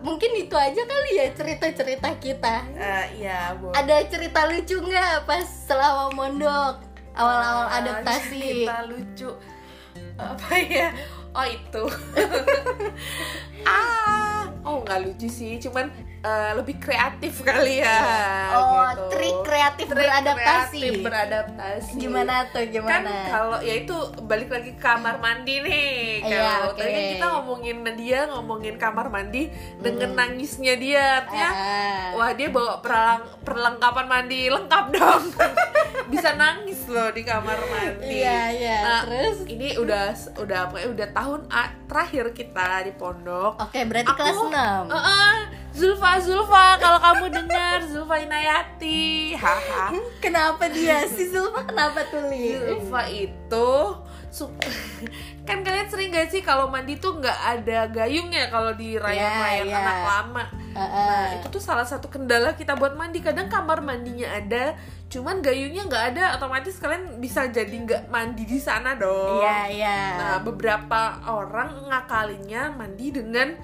mungkin 0.00 0.30
itu 0.36 0.54
aja 0.54 0.78
kali 0.78 1.10
ya 1.18 1.26
cerita-cerita 1.34 2.06
kita. 2.16 2.62
Eh, 2.72 3.18
iya 3.18 3.50
bu. 3.52 3.74
Ada 3.74 4.06
cerita 4.06 4.46
lucu 4.46 4.78
nggak 4.78 5.26
pas 5.26 5.42
selama 5.42 6.14
mondok? 6.14 6.86
Awal-awal 7.14 7.66
Ah, 7.66 7.78
adaptasi. 7.82 8.38
cerita 8.62 8.86
lucu. 8.86 9.30
Apa 10.14 10.54
ya? 10.54 10.94
Oh 11.34 11.42
itu. 11.42 11.82
Ah 13.66 14.46
oh 14.62 14.82
nggak 14.82 15.00
lucu 15.02 15.26
sih. 15.26 15.58
Cuman 15.58 15.90
eh, 16.24 16.50
lebih 16.54 16.76
kreatif 16.78 17.34
kali 17.40 17.78
ya 17.78 18.00
oh 18.50 18.88
gitu. 18.88 19.02
trik 19.12 19.36
kreatif 19.44 19.86
Trik 19.86 19.98
beradaptasi 20.00 20.80
kreatif 20.80 20.92
beradaptasi 21.00 21.90
gimana 21.94 22.34
tuh 22.48 22.64
kan 22.64 22.72
gimana 22.72 23.12
kalau 23.28 23.58
ya 23.60 23.74
itu 23.76 23.96
balik 24.22 24.48
lagi 24.48 24.72
ke 24.72 24.80
kamar 24.80 25.16
mandi 25.18 25.60
nih 25.60 25.92
Iya, 26.24 26.40
kalau 26.40 26.68
oke. 26.70 26.78
tadi 26.78 26.90
kan 26.90 27.04
kita 27.10 27.26
ngomongin 27.30 27.76
dia 27.94 28.20
ngomongin 28.26 28.74
kamar 28.74 29.06
mandi 29.06 29.42
dengan 29.76 30.10
nangisnya 30.14 30.74
dia 30.74 31.04
artinya 31.20 31.50
Ah. 31.54 32.06
wah 32.14 32.30
dia 32.32 32.48
bawa 32.48 32.80
perlang- 32.80 33.28
perlengkapan 33.44 34.06
mandi 34.06 34.48
lengkap 34.48 34.84
dong 34.90 35.24
bisa 36.12 36.32
nangis 36.34 36.80
loh 36.86 37.10
di 37.10 37.22
kamar 37.22 37.58
mandi 37.62 38.16
Iya, 38.16 38.40
iya. 38.50 38.78
Nah, 38.80 39.02
Terus? 39.04 39.36
ini 39.46 39.68
udah 39.74 40.04
udah 40.36 40.60
pokoknya 40.66 40.88
udah 40.90 41.08
tahun 41.12 41.40
terakhir 41.84 42.24
kita 42.32 42.68
di 42.82 42.92
pondok 42.92 43.52
oke 43.60 43.80
berarti 43.84 44.12
kelas 44.12 44.38
6 44.38 44.50
Heeh, 44.90 45.36
Zulfa 45.74 46.22
Zulfa 46.22 46.78
kalau 46.78 47.02
kamu 47.02 47.26
dengar 47.34 47.82
Zulfa 47.82 48.22
Inayati. 48.22 49.34
Haha. 49.34 49.90
Kenapa 50.22 50.70
dia? 50.70 51.02
Si 51.10 51.34
Zulfa 51.34 51.66
kenapa 51.66 52.06
tuh 52.06 52.30
Li? 52.30 52.54
Zulfa 52.54 53.02
itu 53.10 53.70
kan 55.46 55.62
kalian 55.62 55.86
sering 55.86 56.10
gak 56.10 56.26
sih 56.26 56.42
kalau 56.42 56.66
mandi 56.66 56.98
tuh 56.98 57.22
nggak 57.22 57.38
ada 57.38 57.86
gayung 57.86 58.34
ya 58.34 58.50
kalau 58.50 58.74
di 58.74 58.98
rayon-rayon 58.98 59.70
Iya, 59.70 59.70
iya. 59.70 59.78
anak 59.78 59.98
lama. 60.02 60.44
Nah 60.74 61.38
itu 61.38 61.46
tuh 61.54 61.62
salah 61.62 61.86
satu 61.86 62.10
kendala 62.10 62.58
kita 62.58 62.74
buat 62.74 62.98
mandi. 62.98 63.22
Kadang 63.22 63.46
kamar 63.46 63.78
mandinya 63.78 64.26
ada 64.34 64.74
Cuman 65.14 65.38
gayungnya 65.46 65.86
nggak 65.86 66.04
ada. 66.10 66.24
Otomatis 66.34 66.74
kalian 66.82 67.22
bisa 67.22 67.46
jadi 67.46 67.70
nggak 67.70 68.02
mandi 68.10 68.42
di 68.42 68.58
sana 68.58 68.98
dong. 68.98 69.38
Iya 69.38 69.58
iya. 69.70 69.98
Nah 70.18 70.36
beberapa 70.42 71.22
orang 71.30 71.86
ngakalinnya 71.86 72.74
mandi 72.74 73.14
dengan 73.14 73.54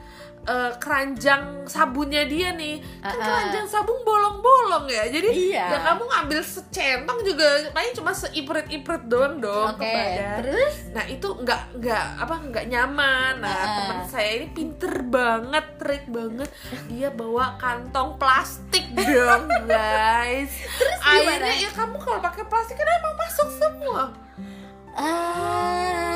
eh, 0.43 0.73
keranjang 0.77 1.43
sabunnya 1.65 2.25
dia 2.25 2.51
nih 2.51 2.81
Kan 2.99 3.11
Uh-uh. 3.11 3.23
keranjang 3.23 3.67
sabun 3.67 4.01
bolong-bolong 4.01 4.87
ya 4.87 5.05
Jadi 5.07 5.29
Iya. 5.49 5.65
ya 5.67 5.79
kamu 5.85 6.03
ngambil 6.05 6.41
secentong 6.41 7.21
juga 7.23 7.45
Paling 7.71 7.93
cuma 7.93 8.11
seipret-ipret 8.11 9.05
doang 9.07 9.39
dong 9.39 9.75
badan 9.75 10.41
terus 10.41 10.75
Nah 10.91 11.05
itu 11.05 11.29
nggak 11.31 11.63
nggak 11.77 12.07
apa 12.19 12.35
nggak 12.43 12.65
nyaman. 12.67 13.35
Nah 13.39 13.51
Ah. 13.51 13.69
teman 13.79 14.01
saya 14.05 14.31
ini 14.37 14.49
pinter 14.51 14.91
banget, 15.03 15.65
trik 15.77 16.05
banget. 16.07 16.51
Dia 16.87 17.09
bawa 17.11 17.55
kantong 17.57 18.17
plastik 18.17 18.91
dong 18.91 19.47
guys. 19.71 20.51
Terus 20.73 20.99
akhirnya 21.01 21.55
ya 21.59 21.71
kamu 21.71 21.97
kalau 21.97 22.19
pakai 22.19 22.45
plastik 22.45 22.75
kan 22.75 22.89
emang 22.91 23.15
masuk 23.17 23.49
semua. 23.53 24.03
ah 24.93 26.10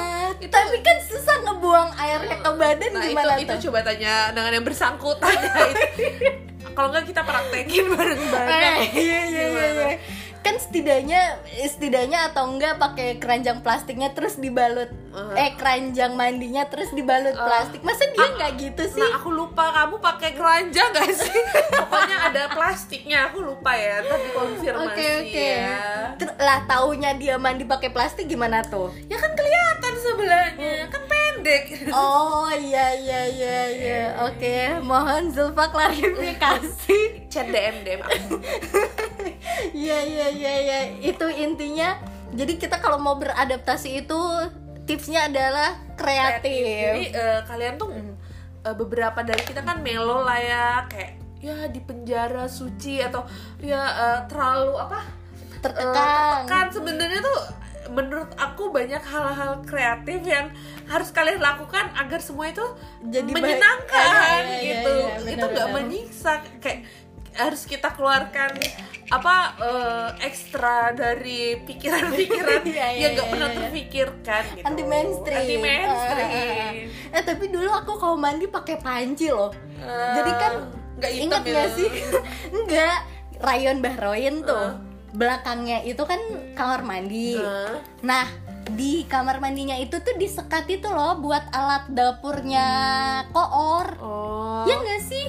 tapi 0.51 0.77
kan 0.83 0.99
susah 1.05 1.37
ngebuang 1.47 1.91
airnya 1.99 2.37
ke 2.43 2.51
badan 2.55 2.91
Nah 2.95 3.03
itu 3.03 3.09
gimana 3.13 3.33
itu 3.39 3.51
tuh 3.51 3.59
coba 3.71 3.79
tanya 3.87 4.15
dengan 4.35 4.51
yang 4.55 4.67
bersangkutan 4.67 5.35
ya. 5.35 5.55
itu. 5.73 5.81
Kalau 6.75 6.89
nggak 6.91 7.05
kita 7.07 7.23
praktekin 7.23 7.87
bareng-bareng. 7.87 8.79
Eh, 8.83 8.91
iya 8.99 9.21
iya 9.31 9.45
iya. 9.47 9.87
Kan 10.45 10.61
setidaknya 10.61 11.41
setidaknya 11.57 12.29
atau 12.29 12.45
enggak 12.53 12.77
pakai 12.77 13.17
keranjang 13.17 13.65
plastiknya 13.65 14.13
terus 14.13 14.37
dibalut 14.37 14.93
Uh. 15.15 15.31
eh 15.39 15.55
keranjang 15.55 16.19
mandinya 16.19 16.67
terus 16.67 16.91
dibalut 16.91 17.39
Uh. 17.39 17.47
plastik 17.47 17.81
masa 17.87 18.03
dia 18.11 18.35
nggak 18.35 18.53
gitu 18.59 18.83
sih 18.99 18.99
Nah 18.99 19.15
aku 19.23 19.31
lupa 19.31 19.71
kamu 19.71 20.03
pakai 20.03 20.35
keranjang 20.35 20.91
gak 20.91 21.07
sih? 21.15 21.39
Pokoknya 21.87 22.17
ada 22.35 22.51
plastiknya 22.51 23.31
aku 23.31 23.47
lupa 23.47 23.79
ya. 23.79 24.03
Tapi 24.03 24.29
konfirmasi 24.35 24.75
oke 24.75 25.07
oke 25.23 25.47
ya. 25.63 25.87
Ter- 26.19 26.35
lah 26.35 26.67
taunya 26.67 27.15
dia 27.15 27.39
mandi 27.39 27.63
pakai 27.63 27.95
plastik 27.95 28.27
gimana 28.27 28.67
tuh 28.67 28.91
Ya 29.07 29.15
kan 29.15 29.31
kelihatan 29.39 29.95
sebelahnya, 30.03 30.91
kan 30.91 31.03
pendek. 31.35 31.65
oh 31.91 32.49
iya 32.55 32.95
iya 32.95 33.21
iya 33.27 33.59
iya 33.71 34.03
oke 34.23 34.83
mohon 34.87 35.35
Zulfa 35.35 35.71
klarifikasi 35.75 37.27
Chat 37.29 37.51
DM 37.51 37.83
DM. 37.83 38.01
Iya 39.75 39.99
iya 40.03 40.27
iya 40.31 40.55
iya 40.63 40.79
itu 41.03 41.27
intinya 41.31 41.99
jadi 42.35 42.59
kita 42.59 42.83
kalau 42.83 42.99
mau 42.99 43.15
beradaptasi 43.15 44.07
itu 44.07 44.21
tipsnya 44.85 45.31
adalah 45.31 45.79
kreatif. 45.95 46.43
Jadi 46.43 47.05
eh, 47.15 47.41
kalian 47.47 47.75
tuh 47.79 47.91
eh, 48.67 48.75
beberapa 48.75 49.23
dari 49.23 49.43
kita 49.47 49.63
kan 49.63 49.81
melo 49.81 50.27
lah 50.27 50.39
ya, 50.39 50.69
kayak 50.91 51.13
ya 51.39 51.57
di 51.69 51.79
penjara 51.79 52.51
suci 52.51 52.99
atau 53.01 53.23
ya 53.63 53.81
eh, 53.81 54.21
terlalu 54.27 54.75
apa? 54.83 55.01
Tertekan. 55.63 55.95
tertekan. 55.95 56.67
Sebenarnya 56.75 57.21
tuh 57.23 57.39
menurut 57.93 58.31
aku 58.41 58.73
banyak 58.73 59.03
hal-hal 59.03 59.61
kreatif 59.67 60.21
yang 60.25 60.49
harus 60.89 61.13
kalian 61.13 61.41
lakukan 61.41 61.91
agar 61.97 62.21
semua 62.21 62.49
itu 62.49 62.65
Jadi 63.05 63.31
baik. 63.33 63.43
menyenangkan 63.45 64.43
Iya, 64.45 64.57
iya, 64.61 64.61
gitu. 64.63 64.93
iya, 64.95 65.15
iya, 65.21 65.33
itu 65.37 65.47
nggak 65.53 65.69
menyiksa 65.73 66.33
kayak 66.61 66.81
harus 67.35 67.67
kita 67.67 67.91
keluarkan 67.99 68.55
apa 69.11 69.35
eh, 69.59 70.09
ekstra 70.25 70.95
dari 70.95 71.61
pikiran-pikiran 71.67 72.63
iya, 72.73 72.87
yang 72.95 73.11
nggak 73.19 73.27
iya, 73.27 73.33
pernah 73.35 73.49
iya. 73.51 73.57
terpikirkan 73.59 74.43
gitu. 74.55 74.65
anti 74.65 74.85
mainstream. 74.87 75.41
Anti 75.43 75.57
mainstream. 75.61 76.29
Ah, 76.31 76.41
ah, 76.41 76.71
ah. 76.71 77.17
Eh 77.19 77.23
tapi 77.27 77.45
dulu 77.51 77.69
aku 77.69 77.93
kalau 77.99 78.17
mandi 78.17 78.47
pakai 78.49 78.79
panci 78.81 79.29
loh. 79.29 79.51
Eh, 79.77 80.15
Jadi 80.17 80.33
kan 80.39 80.53
nggak 80.95 81.13
ingat 81.21 81.43
ya? 81.45 81.53
nggak 81.53 81.69
sih? 81.75 81.89
Enggak. 82.57 82.99
Rayon 83.45 83.79
Bahroin 83.83 84.37
tuh. 84.47 84.57
Ah. 84.57 84.73
Belakangnya 85.15 85.81
itu 85.81 86.03
kan 86.03 86.19
kamar 86.53 86.83
mandi. 86.83 87.39
Eh, 87.39 87.79
Nah, 88.03 88.27
di 88.67 89.07
kamar 89.07 89.39
mandinya 89.39 89.77
itu 89.77 89.97
tuh 89.97 90.15
disekat 90.15 90.67
itu 90.67 90.85
loh 90.87 91.17
buat 91.17 91.47
alat 91.49 91.87
dapurnya 91.89 92.69
koor. 93.31 93.87
oh, 93.99 94.65
Ya 94.65 94.75
nggak 94.75 95.03
sih? 95.03 95.27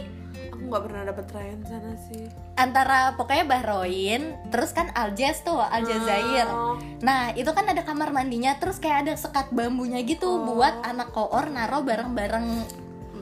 aku 0.48 0.64
nggak 0.66 0.84
pernah 0.84 1.04
dapet 1.06 1.26
Ryan 1.30 1.60
sana 1.62 1.94
sih 2.00 2.26
antara 2.56 3.14
pokoknya 3.14 3.46
Bahroin 3.46 4.22
terus 4.50 4.72
kan 4.72 4.90
Aljaz 4.96 5.44
tuh 5.44 5.60
Aljazair 5.60 6.48
Oh. 6.48 6.80
nah 7.04 7.30
itu 7.36 7.52
kan 7.52 7.68
ada 7.68 7.84
kamar 7.84 8.10
mandinya 8.10 8.56
terus 8.56 8.80
kayak 8.80 9.06
ada 9.06 9.14
sekat 9.14 9.52
bambunya 9.52 10.02
gitu 10.02 10.26
Oh. 10.26 10.42
buat 10.48 10.80
anak 10.82 11.12
koor 11.12 11.52
naro 11.52 11.84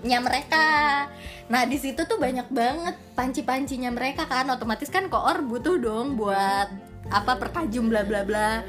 barang-barangnya 0.04 0.20
mereka. 0.20 0.68
Nah 1.48 1.64
di 1.64 1.78
situ 1.80 2.04
tuh 2.04 2.20
banyak 2.20 2.48
banget 2.52 2.96
panci-pancinya 3.16 3.92
mereka 3.96 4.28
kan. 4.28 4.52
Otomatis 4.52 4.92
kan 4.92 5.08
koor 5.08 5.40
butuh 5.48 5.80
dong 5.80 6.20
buat 6.20 6.68
apa 7.12 7.36
pertajum 7.40 7.92
bla 7.92 8.04
bla 8.04 8.24
bla 8.24 8.64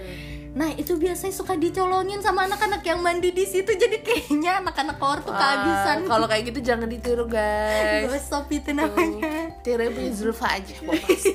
Nah 0.54 0.70
itu 0.70 0.94
biasanya 0.94 1.30
suka 1.30 1.54
dicolongin 1.54 2.18
sama 2.18 2.46
anak-anak 2.46 2.78
yang 2.80 2.98
mandi 2.98 3.28
di 3.28 3.42
situ 3.42 3.74
jadi 3.74 3.98
kayaknya 4.00 4.62
anak-anak 4.62 4.96
koor 4.96 5.18
tuh 5.18 5.34
kehabisan. 5.34 6.06
kalau 6.06 6.24
kayak 6.24 6.46
gitu 6.48 6.62
jangan 6.64 6.86
ditiru 6.86 7.26
guys 7.26 8.06
Gosop 8.06 8.46
itu 8.48 8.70
namanya. 8.70 9.50
tiru 9.60 9.90
punya 9.90 10.12
Zulfa 10.12 10.48
aja. 10.52 10.74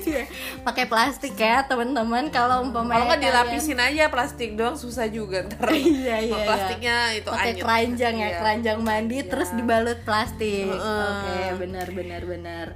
Iya. 0.02 0.24
pakai 0.62 0.84
plastik 0.84 1.36
ya 1.36 1.62
teman-teman 1.62 2.28
kalau 2.28 2.64
umpamanya 2.64 2.90
kalau 2.90 3.06
nggak 3.06 3.20
kalian- 3.20 3.36
dilapisin 3.46 3.78
aja 3.78 4.04
plastik 4.08 4.50
doang 4.52 4.74
susah 4.74 5.06
juga 5.06 5.44
ntar 5.44 5.70
iya 5.76 5.86
iya 6.18 6.24
iya. 6.24 6.36
plastiknya 6.42 6.96
itu 7.14 7.28
pakai 7.28 7.52
keranjang 7.54 8.14
ya 8.16 8.26
Iya. 8.26 8.38
keranjang 8.38 8.78
mandi 8.80 9.18
terus 9.22 9.52
dibalut 9.52 10.00
plastik 10.02 10.66
oke 10.66 11.36
benar 11.58 11.86
benar 11.90 12.22
benar 12.24 12.66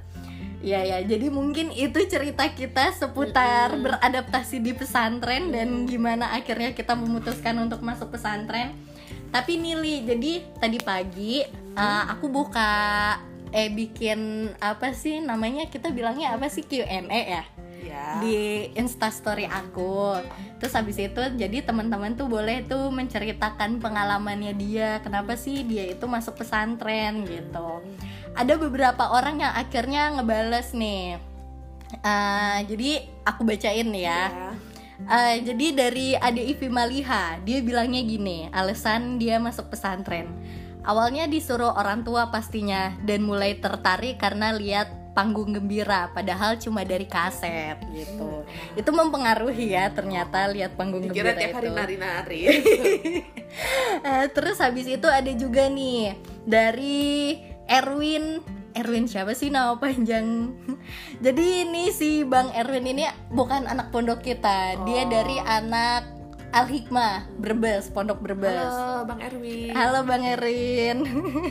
Iya 0.65 0.81
ya, 0.81 0.97
jadi 1.05 1.29
mungkin 1.29 1.69
itu 1.69 2.01
cerita 2.09 2.49
kita 2.49 2.89
seputar 2.97 3.77
beradaptasi 3.77 4.57
di 4.65 4.73
pesantren 4.73 5.53
dan 5.53 5.85
gimana 5.85 6.33
akhirnya 6.33 6.73
kita 6.73 6.97
memutuskan 6.97 7.53
untuk 7.61 7.85
masuk 7.85 8.09
pesantren. 8.09 8.73
Tapi 9.29 9.61
Nili, 9.61 10.01
jadi 10.01 10.41
tadi 10.57 10.81
pagi 10.81 11.45
uh, 11.77 12.09
aku 12.09 12.33
buka 12.33 12.73
eh 13.53 13.69
bikin 13.69 14.49
apa 14.57 14.89
sih 14.97 15.21
namanya? 15.21 15.69
Kita 15.69 15.93
bilangnya 15.93 16.33
apa 16.33 16.49
sih? 16.49 16.65
Q&A 16.65 16.89
ya? 17.13 17.45
ya 17.85 18.25
di 18.25 18.65
instastory 18.73 19.45
aku. 19.45 20.17
Terus 20.57 20.73
habis 20.73 20.97
itu 20.97 21.21
jadi 21.37 21.61
teman-teman 21.61 22.17
tuh 22.17 22.25
boleh 22.25 22.65
tuh 22.65 22.89
menceritakan 22.89 23.77
pengalamannya 23.77 24.57
dia. 24.57 24.97
Kenapa 25.05 25.37
sih 25.37 25.61
dia 25.61 25.85
itu 25.93 26.09
masuk 26.09 26.41
pesantren 26.41 27.21
gitu 27.29 27.85
ada 28.35 28.53
beberapa 28.59 29.15
orang 29.15 29.41
yang 29.41 29.53
akhirnya 29.55 30.15
ngebales 30.19 30.75
nih 30.75 31.17
Eh, 32.01 32.59
jadi 32.65 33.07
aku 33.23 33.45
bacain 33.45 33.87
ya 33.93 34.29
Ya. 34.29 34.51
Eh, 34.95 35.43
jadi 35.43 35.75
dari 35.75 36.15
Ade 36.15 36.39
Ivi 36.39 36.71
Maliha, 36.71 37.43
dia 37.43 37.59
bilangnya 37.59 37.99
gini, 37.99 38.47
alasan 38.55 39.19
dia 39.19 39.35
masuk 39.43 39.67
pesantren. 39.67 40.31
Awalnya 40.87 41.27
disuruh 41.27 41.75
orang 41.75 42.07
tua 42.07 42.31
pastinya 42.31 42.95
dan 43.03 43.27
mulai 43.27 43.59
tertarik 43.59 44.15
karena 44.15 44.55
lihat 44.55 44.87
panggung 45.11 45.51
gembira, 45.51 46.11
padahal 46.15 46.55
cuma 46.63 46.87
dari 46.87 47.03
kaset 47.11 47.75
gitu. 47.91 48.47
Itu 48.79 48.95
mempengaruhi 48.95 49.75
ya 49.75 49.91
ternyata 49.91 50.47
lihat 50.47 50.79
panggung 50.79 51.03
Dikira 51.03 51.35
gembira 51.35 51.43
tiap 51.43 51.55
hari 51.59 51.67
itu. 51.67 51.75
nari-nari 51.75 52.41
Eh, 54.03 54.25
terus 54.35 54.59
habis 54.59 54.83
itu 54.87 55.07
ada 55.07 55.31
juga 55.35 55.67
nih 55.71 56.15
dari 56.43 57.35
Erwin 57.65 58.41
Erwin 58.75 59.07
siapa 59.07 59.31
sih 59.31 59.47
nama 59.47 59.79
panjang? 59.79 60.51
Jadi 61.23 61.63
ini 61.63 61.95
si 61.95 62.27
Bang 62.27 62.51
Erwin 62.51 62.91
ini 62.91 63.07
bukan 63.31 63.71
anak 63.71 63.87
pondok 63.89 64.19
kita, 64.19 64.75
dia 64.83 65.07
Oh. 65.07 65.09
dari 65.09 65.39
anak 65.39 66.11
Al 66.51 66.71
Hikmah 66.71 67.35
Brebes, 67.35 67.91
Pondok 67.91 68.23
Brebes. 68.23 68.55
Halo 68.55 69.03
Bang 69.03 69.19
Erwin 69.19 69.75
Halo 69.75 70.07
Bang 70.07 70.23
Erin. 70.23 70.97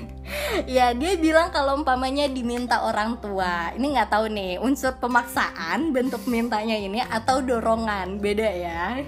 ya 0.77 0.97
dia 0.97 1.13
bilang 1.21 1.53
kalau 1.53 1.77
umpamanya 1.77 2.25
diminta 2.25 2.81
orang 2.85 3.21
tua, 3.21 3.73
ini 3.77 3.97
nggak 3.97 4.09
tahu 4.09 4.33
nih 4.33 4.57
unsur 4.61 4.97
pemaksaan 5.01 5.93
bentuk 5.93 6.25
mintanya 6.25 6.77
ini 6.77 7.05
atau 7.05 7.45
dorongan 7.45 8.17
beda 8.17 8.49
ya. 8.49 9.01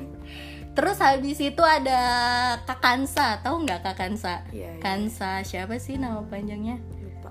Terus 0.77 1.01
habis 1.01 1.41
itu 1.41 1.65
ada 1.65 2.01
Kakansa, 2.69 3.41
tahu 3.41 3.65
nggak 3.65 3.81
Kakansa? 3.81 4.45
Iya, 4.53 4.77
iya. 4.77 4.81
Kansa 4.85 5.41
siapa 5.49 5.81
sih 5.81 5.97
nama 5.97 6.21
panjangnya? 6.29 6.77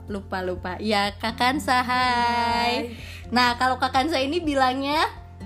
Lupa. 0.07 0.41
Lupa. 0.45 0.77
Ya 0.81 1.13
Kakansa, 1.17 1.81
hai. 1.81 2.97
Nah 3.33 3.57
kalau 3.57 3.81
Kakansa 3.81 4.21
ini 4.21 4.41
bilangnya 4.41 5.05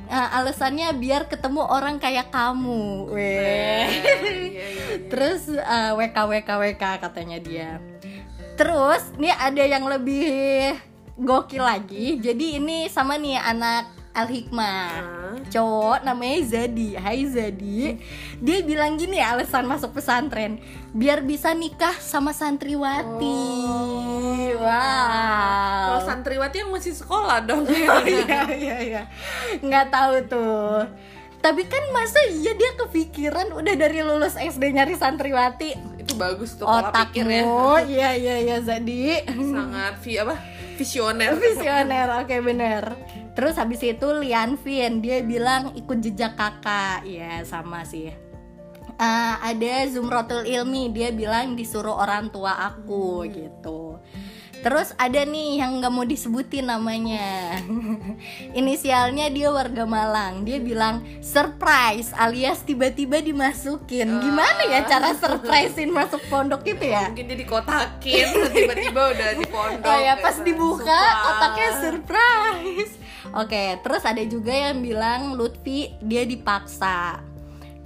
eh, 0.09 0.29
alasannya 0.37 0.95
biar 0.97 1.27
ketemu 1.31 1.63
orang 1.63 1.99
kayak 1.99 2.31
kamu. 2.31 3.11
Weh. 3.13 3.87
Iya, 3.87 4.15
iya, 4.49 4.65
iya. 4.71 4.85
Terus 5.07 5.47
uh, 5.51 5.95
WK 5.95 6.17
WK 6.17 6.49
WK 6.49 6.83
katanya 7.03 7.37
dia. 7.39 7.71
Terus 8.59 9.15
nih 9.15 9.31
ada 9.31 9.63
yang 9.63 9.87
lebih 9.87 10.75
gokil 11.19 11.63
lagi. 11.63 12.19
Jadi 12.19 12.59
ini 12.59 12.87
sama 12.87 13.19
nih 13.19 13.39
anak 13.39 13.98
Al 14.19 14.27
Hikmah. 14.27 14.91
Hah? 14.91 15.35
Cowok 15.47 16.03
namanya 16.03 16.43
Zadi. 16.43 16.99
Hai 16.99 17.23
Zadi. 17.23 17.95
Dia 18.43 18.59
bilang 18.67 18.99
gini 18.99 19.23
alasan 19.23 19.63
masuk 19.63 19.95
pesantren, 19.95 20.59
biar 20.91 21.23
bisa 21.23 21.55
nikah 21.55 21.95
sama 22.03 22.35
santriwati. 22.35 23.39
Wow. 24.59 25.87
Kalau 25.87 26.01
santriwati 26.03 26.67
yang 26.67 26.71
masih 26.75 26.91
sekolah 26.91 27.39
dong 27.47 27.63
Oh 27.63 28.03
iya 28.11 28.43
iya 28.51 28.77
iya 28.83 29.03
nggak 29.63 29.87
tahu 29.87 30.15
tuh 30.27 30.83
tapi 31.39 31.63
kan 31.63 31.79
masa 31.95 32.19
iya 32.27 32.51
dia 32.51 32.75
kepikiran 32.75 33.55
udah 33.55 33.73
dari 33.79 34.03
lulus 34.03 34.35
SD 34.35 34.75
nyari 34.75 34.99
santriwati 34.99 35.71
Itu 35.95 36.19
bagus 36.19 36.59
tuh 36.59 36.67
pola 36.67 36.91
pikirnya 36.91 37.47
otakmu 37.47 37.79
iya 37.95 38.09
iya 38.19 38.35
iya 38.43 38.57
Zadi 38.59 39.23
Sangat 39.31 40.03
vi 40.03 40.19
apa? 40.19 40.35
Visioner 40.75 41.31
visioner 41.39 42.07
oke 42.19 42.35
bener 42.43 42.83
terus 43.39 43.55
habis 43.55 43.79
itu 43.79 44.03
Lian 44.19 44.59
Vin 44.59 44.99
dia 44.99 45.23
bilang 45.23 45.71
ikut 45.71 46.03
jejak 46.03 46.35
kakak. 46.35 47.07
Ya 47.07 47.39
sama 47.47 47.87
sih. 47.87 48.11
Eh, 48.99 49.35
ada 49.39 49.87
Zumrotul 49.87 50.43
Ilmi 50.43 50.91
dia 50.91 51.15
bilang 51.15 51.55
disuruh 51.55 51.95
orang 51.95 52.27
tua 52.35 52.51
aku 52.67 53.23
gitu. 53.31 53.95
Terus 54.59 54.91
ada 54.99 55.23
nih 55.23 55.63
yang 55.63 55.79
nggak 55.79 55.87
mau 55.87 56.03
disebutin 56.03 56.67
namanya. 56.67 57.55
Inisialnya 58.59 59.31
dia 59.31 59.55
warga 59.55 59.87
Malang. 59.87 60.43
Dia 60.43 60.59
bilang 60.59 60.99
surprise 61.23 62.11
alias 62.11 62.67
tiba-tiba 62.67 63.23
dimasukin. 63.23 64.19
Gimana 64.19 64.67
ya 64.67 64.83
cara 64.83 65.15
surprisein 65.15 65.95
masuk 65.95 66.19
pondok 66.27 66.67
itu 66.67 66.91
ya? 66.91 67.07
Mungkin 67.07 67.23
dia 67.31 67.37
dikotakin 67.39 68.27
Tiba-tiba 68.51 69.01
udah 69.15 69.29
di 69.39 69.45
pondok. 69.47 69.87
Oh 69.87 69.95
ya 69.95 70.19
pas 70.19 70.35
dibuka 70.43 70.83
surprise. 70.91 71.23
otaknya 71.31 71.69
surprise. 71.79 72.93
Oke, 73.37 73.77
terus 73.85 74.03
ada 74.05 74.23
juga 74.25 74.49
yang 74.49 74.81
bilang 74.81 75.37
Lutfi 75.37 75.93
dia 76.01 76.25
dipaksa. 76.25 77.21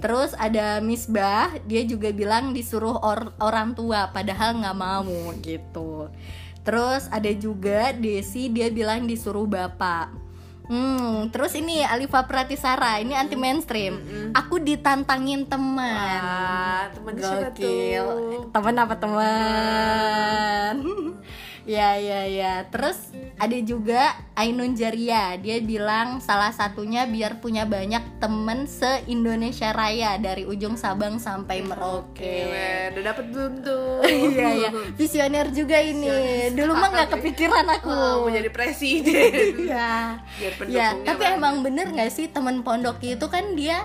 Terus 0.00 0.36
ada 0.36 0.84
Misbah, 0.84 1.56
dia 1.64 1.84
juga 1.84 2.12
bilang 2.12 2.52
disuruh 2.52 2.96
or- 3.00 3.32
orang 3.40 3.72
tua 3.72 4.12
padahal 4.12 4.60
nggak 4.60 4.76
mau 4.76 5.32
gitu. 5.40 6.12
Terus 6.64 7.08
ada 7.12 7.28
juga 7.32 7.92
Desi 7.92 8.48
dia 8.48 8.72
bilang 8.72 9.04
disuruh 9.04 9.44
bapak. 9.44 10.24
Hmm, 10.64 11.28
terus 11.28 11.52
ini 11.52 11.84
Alifa 11.84 12.24
Pratisara, 12.24 12.96
ini 12.96 13.12
anti 13.12 13.36
mainstream. 13.36 14.00
Aku 14.32 14.56
ditantangin 14.56 15.44
teman. 15.44 16.20
Ah, 16.24 16.88
teman 16.88 17.12
siapa 17.20 17.52
tuh? 17.52 18.48
Temen 18.48 18.76
apa 18.80 18.94
teman? 18.96 20.74
ya 21.64 21.96
ya 21.98 22.24
ya. 22.28 22.52
Terus 22.68 23.12
ada 23.36 23.58
juga 23.60 24.14
Ainun 24.36 24.76
Jaria. 24.76 25.34
Dia 25.40 25.58
bilang 25.60 26.20
salah 26.20 26.52
satunya 26.54 27.04
biar 27.08 27.40
punya 27.42 27.64
banyak 27.66 28.20
temen 28.22 28.68
se 28.68 29.02
Indonesia 29.10 29.72
Raya 29.72 30.16
dari 30.20 30.44
ujung 30.46 30.76
Sabang 30.78 31.18
sampai 31.18 31.64
Merauke. 31.64 32.14
Oke, 32.14 32.92
udah 32.94 33.02
dapet 33.02 33.24
belum 33.32 33.52
tuh? 33.60 34.00
Iya 34.34 34.48
ya, 34.66 34.70
visioner 34.94 35.50
juga 35.50 35.78
ini. 35.80 36.08
Dulu 36.54 36.72
mah 36.72 36.88
nggak 36.92 37.10
kepikiran 37.18 37.66
aku. 37.80 37.90
Oh, 37.90 38.14
mau 38.26 38.30
jadi 38.30 38.48
presiden 38.48 39.52
Iya. 39.68 40.20
Ya, 40.40 40.50
pendukungnya 40.56 40.88
tapi 41.04 41.22
banyak. 41.24 41.36
emang 41.38 41.54
bener 41.62 41.86
nggak 41.92 42.10
sih 42.10 42.26
teman 42.30 42.62
pondok 42.62 42.98
itu 43.02 43.26
kan 43.28 43.54
dia 43.54 43.84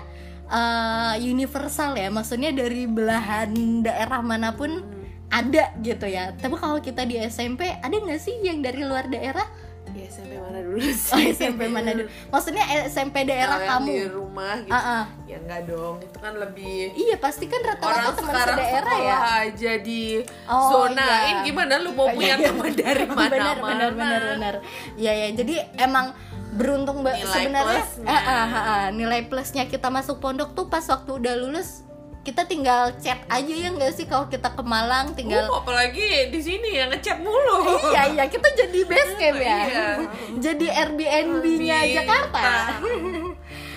eh, 0.50 1.14
universal 1.22 1.94
ya, 1.94 2.10
maksudnya 2.10 2.50
dari 2.50 2.86
belahan 2.86 3.50
daerah 3.82 4.20
mana 4.22 4.54
pun 4.54 4.99
ada 5.30 5.64
gitu 5.78 6.04
ya. 6.04 6.34
Tapi 6.34 6.54
kalau 6.54 6.78
kita 6.78 7.02
di 7.02 7.16
SMP 7.20 7.70
ada 7.72 7.90
nggak 7.92 8.18
sih 8.18 8.34
yang 8.40 8.58
dari 8.58 8.82
luar 8.82 9.06
daerah? 9.06 9.46
Ya 9.90 10.06
SMP 10.06 10.38
mana 10.38 10.58
dulu 10.60 10.78
sih? 10.92 11.10
Oh, 11.10 11.18
SMP 11.18 11.60
mana 11.66 11.90
dulu? 11.92 12.06
Maksudnya 12.28 12.62
SMP 12.86 13.22
daerah 13.24 13.58
yang 13.58 13.70
kamu? 13.76 13.86
di 13.88 13.98
rumah 14.06 14.54
gitu 14.60 14.70
Ah, 14.70 14.86
ah. 14.96 15.04
Ya 15.24 15.36
enggak 15.36 15.66
dong, 15.66 15.98
itu 15.98 16.16
kan 16.16 16.34
lebih 16.36 16.74
Iya 16.92 17.16
pasti 17.16 17.44
kan 17.46 17.58
rata-rata 17.60 18.10
teman 18.12 18.34
sekolah 18.34 18.98
ya. 19.00 19.18
aja 19.44 19.72
di 19.80 20.22
Oh, 20.46 20.86
zonain 20.86 21.02
iya. 21.36 21.42
gimana 21.42 21.74
lu 21.76 21.90
mau 21.90 22.06
punya 22.08 22.34
Iya. 22.36 22.46
teman 22.46 22.70
dari 22.72 23.04
mana 23.10 23.30
benar 23.30 23.56
benar 23.56 23.90
benar 23.92 24.20
benar 24.28 24.54
iya 24.94 25.12
ya 25.16 25.28
jadi 25.32 25.54
emang 25.76 26.14
beruntung 26.52 27.02
ba- 27.02 27.10
Nilai 27.12 27.26
sebenarnya 27.28 27.82
plusnya. 27.84 28.10
ah, 28.10 28.86
nilai 28.90 29.20
plusnya 29.24 29.64
kita 29.66 29.86
masuk 29.88 30.18
pondok 30.18 30.50
tuh 30.52 30.66
pas 30.66 30.82
waktu 30.84 31.10
udah 31.12 31.34
lulus 31.36 31.82
kita 32.20 32.44
tinggal 32.44 32.92
chat 32.96 33.16
aja 33.26 33.48
ya 33.50 33.68
nggak 33.70 33.90
sih 33.90 34.04
kalau 34.04 34.26
kita 34.26 34.48
ke 34.48 34.60
Malang 34.60 35.12
tinggal 35.12 35.46
Uh, 35.46 35.58
apalagi 35.58 36.28
di 36.28 36.36
sini 36.38 36.74
yang 36.74 36.88
ngechat 36.88 37.16
mulu 37.18 37.64
iya 37.88 38.08
iya 38.10 38.24
kita 38.26 38.44
jadi 38.54 38.80
base 38.84 39.12
camp 39.14 39.38
ya 39.38 39.58
Iya. 39.62 39.86
jadi 40.38 40.66
Airbnb-nya 40.78 41.78
Airbnb. 41.80 41.96
Jakarta 41.96 42.40
Nah. 42.40 42.68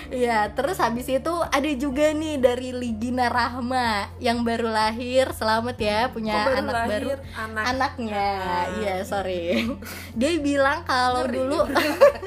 Iya, 0.06 0.52
terus 0.52 0.76
habis 0.76 1.08
itu 1.08 1.32
ada 1.42 1.70
juga 1.74 2.12
nih 2.12 2.36
dari 2.36 2.70
Ligina 2.70 3.26
Rahma 3.26 4.12
yang 4.20 4.44
baru 4.44 4.68
lahir, 4.68 5.32
selamat 5.32 5.74
ya 5.74 6.00
punya 6.06 6.34
Kok 6.36 6.44
baru 6.44 6.58
anak 6.60 6.74
lahir? 6.76 6.92
baru, 6.92 7.10
Anak. 7.34 7.62
anaknya. 7.66 8.30
Ah. 8.36 8.64
Iya, 8.78 8.94
sorry. 9.02 9.64
Dia 10.12 10.32
bilang 10.38 10.84
kalau 10.84 11.24
dulu 11.26 11.66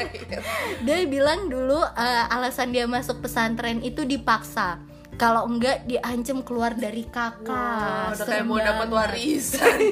dia 0.85 0.97
bilang 1.05 1.47
dulu 1.47 1.79
eh, 1.79 2.25
alasan 2.27 2.71
dia 2.71 2.83
masuk 2.85 3.21
pesantren 3.21 3.79
itu 3.79 4.03
dipaksa. 4.03 4.81
Kalau 5.17 5.49
enggak 5.49 5.89
diancam 5.89 6.45
keluar 6.45 6.77
dari 6.77 7.03
kakak. 7.09 8.13
Udah 8.13 8.25
kayak 8.29 8.45
mau 8.45 8.61
dapat 8.61 8.87
warisan 8.93 9.77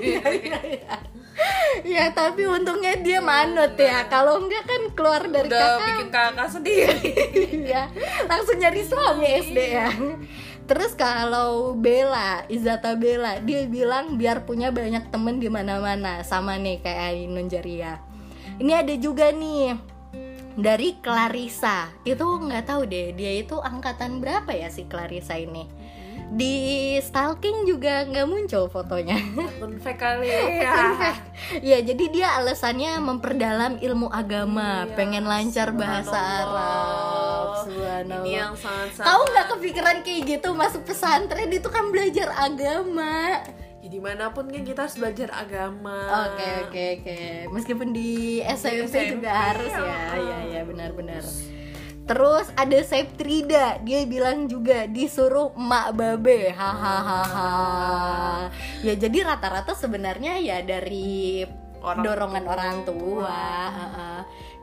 Ya 1.97 2.13
tapi 2.15 2.47
untungnya 2.47 2.95
dia 3.01 3.19
manut 3.19 3.73
ya. 3.75 4.05
Kalau 4.07 4.39
enggak 4.39 4.63
kan 4.69 4.81
keluar 4.93 5.25
dari 5.25 5.49
udah 5.49 5.59
kakak. 5.59 5.88
bikin 5.89 6.09
kakak 6.13 6.47
sendiri 6.53 6.99
Iya, 7.65 7.83
langsung 8.29 8.57
nyari 8.61 8.81
suami 8.85 9.25
SD 9.49 9.57
ya. 9.59 9.89
Terus 10.65 10.97
kalau 10.97 11.77
Bella, 11.77 12.41
Izata 12.49 12.97
Bella, 12.97 13.38
dia 13.41 13.69
bilang 13.69 14.17
biar 14.17 14.49
punya 14.49 14.73
banyak 14.73 15.13
temen 15.13 15.38
di 15.38 15.45
mana-mana, 15.45 16.25
sama 16.25 16.57
nih 16.57 16.81
kayak 16.81 17.13
Ainun 17.13 17.45
Jaria. 17.45 18.01
Ini 18.57 18.81
ada 18.81 18.93
juga 18.97 19.29
nih 19.29 19.77
dari 20.55 20.95
Clarissa. 21.03 21.91
Itu 22.07 22.39
nggak 22.39 22.65
tahu 22.67 22.87
deh, 22.87 23.11
dia 23.11 23.39
itu 23.39 23.59
angkatan 23.59 24.23
berapa 24.23 24.51
ya 24.51 24.71
si 24.71 24.87
Clarissa 24.87 25.35
ini? 25.35 25.67
Di 26.25 26.97
stalking 27.05 27.69
juga 27.69 28.01
nggak 28.01 28.25
muncul 28.25 28.65
fotonya. 28.65 29.13
akun 29.37 29.77
fake 29.77 29.99
kali 29.99 30.25
ya. 30.25 30.73
Ya, 31.61 31.77
jadi 31.85 32.05
dia 32.09 32.27
alasannya 32.41 32.97
memperdalam 32.97 33.77
ilmu 33.77 34.09
agama, 34.09 34.89
Iya, 34.89 34.95
pengen 34.97 35.29
lancar 35.29 35.69
bahasa. 35.69 36.17
Arab. 36.17 37.69
Subhanallah. 37.69 38.25
ini 38.25 38.31
yang 38.41 38.53
sangat 38.57 39.05
Tahu 39.05 39.21
nggak 39.29 39.47
kepikiran 39.53 39.97
kayak 40.01 40.21
gitu 40.25 40.49
masuk 40.57 40.81
pesantren 40.85 41.49
itu 41.53 41.69
kan 41.69 41.93
belajar 41.93 42.33
agama. 42.33 43.45
Ya 43.86 43.93
di 43.93 44.02
mana 44.02 44.34
pun 44.34 44.50
kan 44.50 44.65
kita 44.65 44.89
harus 44.89 44.98
belajar 44.98 45.30
agama 45.30 46.26
Oke 46.34 46.50
oke 46.65 46.84
oke. 46.98 47.19
Meskipun 47.54 47.93
di 47.93 48.41
SMP, 48.41 48.89
SMP, 48.89 49.13
juga 49.13 49.30
harus 49.30 49.69
ya. 49.69 50.17
ya. 50.17 50.38
Iya 50.50 50.62
benar-benar. 50.65 51.21
Terus 52.06 52.50
ada 52.54 52.80
Septrida, 52.86 53.82
dia 53.82 54.06
bilang 54.06 54.45
juga 54.50 54.86
disuruh 54.89 55.54
emak 55.58 55.98
babe, 55.98 56.54
hahaha. 56.54 57.50
Ya 58.86 58.93
jadi 58.93 59.26
rata-rata 59.26 59.74
sebenarnya 59.78 60.38
ya 60.41 60.62
dari 60.65 61.45
Orang 61.82 62.02
dorongan 62.02 62.41
tua. 62.45 62.54
orang 62.58 62.76
tua. 62.86 63.41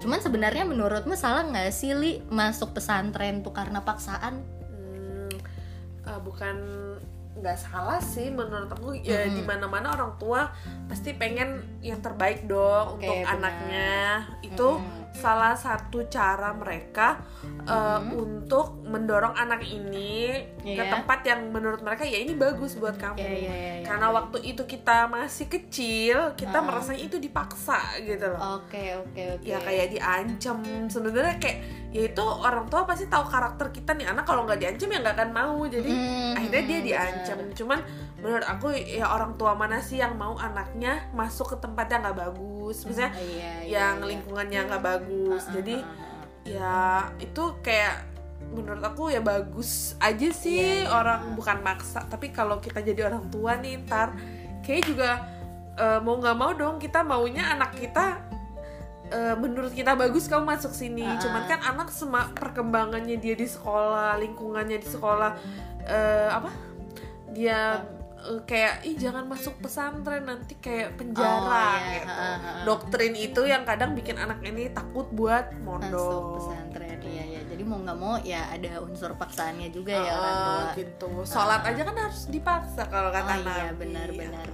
Cuman 0.03 0.19
sebenarnya 0.19 0.67
menurutmu 0.67 1.15
salah 1.15 1.47
nggak 1.47 1.71
sih 1.71 1.95
li 1.95 2.19
masuk 2.27 2.75
pesantren 2.75 3.43
tuh 3.47 3.55
karena 3.55 3.87
paksaan? 3.87 4.43
Hmm, 4.71 5.31
eh, 6.11 6.21
bukan 6.23 6.57
nggak 7.33 7.57
salah 7.57 7.97
sih 7.97 8.29
menurut 8.29 8.68
aku 8.68 8.92
ya 9.01 9.25
Mm-mm. 9.25 9.37
di 9.40 9.42
mana 9.42 9.64
mana 9.64 9.97
orang 9.97 10.12
tua 10.21 10.53
pasti 10.85 11.16
pengen 11.16 11.64
yang 11.81 11.99
terbaik 12.05 12.45
dong 12.45 13.01
Oke, 13.01 13.09
untuk 13.09 13.16
benar. 13.25 13.33
anaknya 13.40 13.90
itu 14.45 14.68
Mm-mm. 14.77 15.02
Salah 15.12 15.53
satu 15.53 16.05
cara 16.07 16.51
mereka 16.53 17.20
eh, 17.62 17.70
Mm-mm. 18.01 18.16
untuk 18.16 18.81
mendorong 18.83 19.33
anak 19.33 19.61
ini 19.62 20.33
ke 20.57 20.72
Iya. 20.79 20.88
tempat 20.88 21.20
yang 21.22 21.48
menurut 21.48 21.81
mereka 21.81 22.03
ya 22.03 22.18
ini 22.18 22.33
bagus 22.33 22.75
buat 22.75 22.94
kamu 22.94 23.18
Iya, 23.18 23.29
iya, 23.29 23.37
iya, 23.37 23.72
iya. 23.77 23.85
karena 23.85 24.09
waktu 24.09 24.38
itu 24.42 24.62
kita 24.62 25.07
masih 25.07 25.46
kecil 25.46 26.16
kita 26.33 26.55
Uh-uh. 26.55 26.66
merasanya 26.66 27.03
itu 27.03 27.16
dipaksa 27.18 27.77
gitu 28.01 28.25
loh 28.27 28.59
Oke 28.59 28.94
oke 28.96 29.22
oke. 29.37 29.44
ya 29.44 29.59
kayak 29.59 29.90
diancam 29.90 30.59
sebenarnya 30.87 31.37
kayak 31.37 31.59
ya 31.90 32.03
itu 32.07 32.22
orang 32.22 32.66
tua 32.66 32.83
pasti 32.83 33.05
tahu 33.05 33.27
karakter 33.27 33.68
kita 33.70 33.92
nih 33.92 34.07
anak 34.07 34.22
kalau 34.22 34.42
nggak 34.42 34.59
diancam 34.59 34.88
ya 34.88 34.98
nggak 35.01 35.16
akan 35.18 35.31
mau 35.31 35.59
jadi 35.66 35.90
Mm, 35.92 36.33
akhirnya 36.35 36.62
dia 36.62 36.81
diancam 36.81 37.38
cuman 37.53 37.79
menurut 38.16 38.46
aku 38.46 38.66
ya 38.72 39.07
orang 39.07 39.35
tua 39.35 39.53
mana 39.53 39.77
sih 39.79 39.98
yang 39.98 40.14
mau 40.14 40.38
anaknya 40.38 41.11
masuk 41.12 41.53
ke 41.53 41.57
tempat 41.59 41.87
yang 41.87 42.01
nggak 42.01 42.18
bagus 42.22 42.62
misalnya 42.85 43.13
Iya, 43.17 43.23
iya, 43.23 43.53
yang 43.69 43.95
iya. 44.01 44.09
lingkungannya 44.17 44.61
nggak 44.69 44.83
bagus 44.83 45.43
Uh-uh, 45.45 45.55
jadi 45.57 45.77
uh-uh. 45.81 46.23
ya 46.43 46.77
itu 47.21 47.45
kayak 47.63 47.97
menurut 48.53 48.83
aku 48.85 49.09
ya 49.09 49.23
bagus 49.25 49.97
aja 49.97 50.29
sih 50.29 50.61
Iya, 50.61 50.85
iya. 50.85 50.93
orang 50.93 51.37
bukan 51.39 51.59
maksa 51.65 52.05
tapi 52.09 52.29
kalau 52.35 52.61
kita 52.61 52.85
jadi 52.85 53.09
orang 53.09 53.31
tua 53.33 53.57
nih 53.57 53.81
ntar 53.87 54.13
kayak 54.61 54.83
juga 54.85 55.11
eh, 55.79 55.99
mau 56.05 56.21
nggak 56.21 56.37
mau 56.37 56.53
dong 56.53 56.77
kita 56.77 57.01
maunya 57.01 57.49
anak 57.49 57.73
kita 57.79 58.21
eh, 59.09 59.35
menurut 59.41 59.73
kita 59.73 59.97
bagus 59.97 60.29
kamu 60.29 60.45
masuk 60.45 60.73
sini 60.75 61.07
Ah. 61.07 61.17
cuman 61.17 61.43
kan 61.49 61.61
anak 61.65 61.89
sema 61.89 62.29
perkembangannya 62.37 63.17
dia 63.17 63.33
di 63.33 63.49
sekolah 63.49 64.21
lingkungannya 64.21 64.77
di 64.77 64.89
sekolah 64.91 65.33
eh, 65.89 66.29
apa 66.29 66.51
dia 67.33 67.81
eh, 68.25 68.41
kayak 68.43 68.75
ih 68.83 68.95
jangan 68.95 69.25
masuk 69.25 69.59
pesantren 69.59 70.23
nanti 70.23 70.55
kayak 70.57 70.95
penjara 70.95 71.43
Oh, 71.43 71.77
iya. 71.77 71.93
gitu. 71.97 72.09
Ha, 72.09 72.23
ha, 72.23 72.37
ha. 72.39 72.51
doktrin 72.63 73.15
itu 73.15 73.41
yang 73.45 73.63
kadang 73.63 73.93
bikin 73.93 74.17
anak 74.17 74.39
ini 74.41 74.71
takut 74.71 75.07
buat 75.11 75.51
masuk 75.55 75.65
mondok 75.65 76.23
pesantren 76.37 76.99
iya 77.03 77.25
ya 77.29 77.41
jadi 77.45 77.63
mau 77.63 77.79
nggak 77.79 77.99
mau 77.99 78.15
ya 78.19 78.49
ada 78.49 78.81
unsur 78.81 79.13
paksaannya 79.15 79.69
juga 79.69 79.93
ya 79.93 80.09
Ah, 80.09 80.17
orang 80.17 80.37
tua 80.39 80.63
gitu 80.75 81.11
sholat 81.25 81.63
aja 81.65 81.83
kan 81.83 81.97
harus 81.99 82.23
dipaksa 82.27 82.83
kalau 82.87 83.11
kata 83.11 83.33
oh 83.33 83.39
iya 83.43 83.67
benar 83.73 84.09
benar 84.11 84.47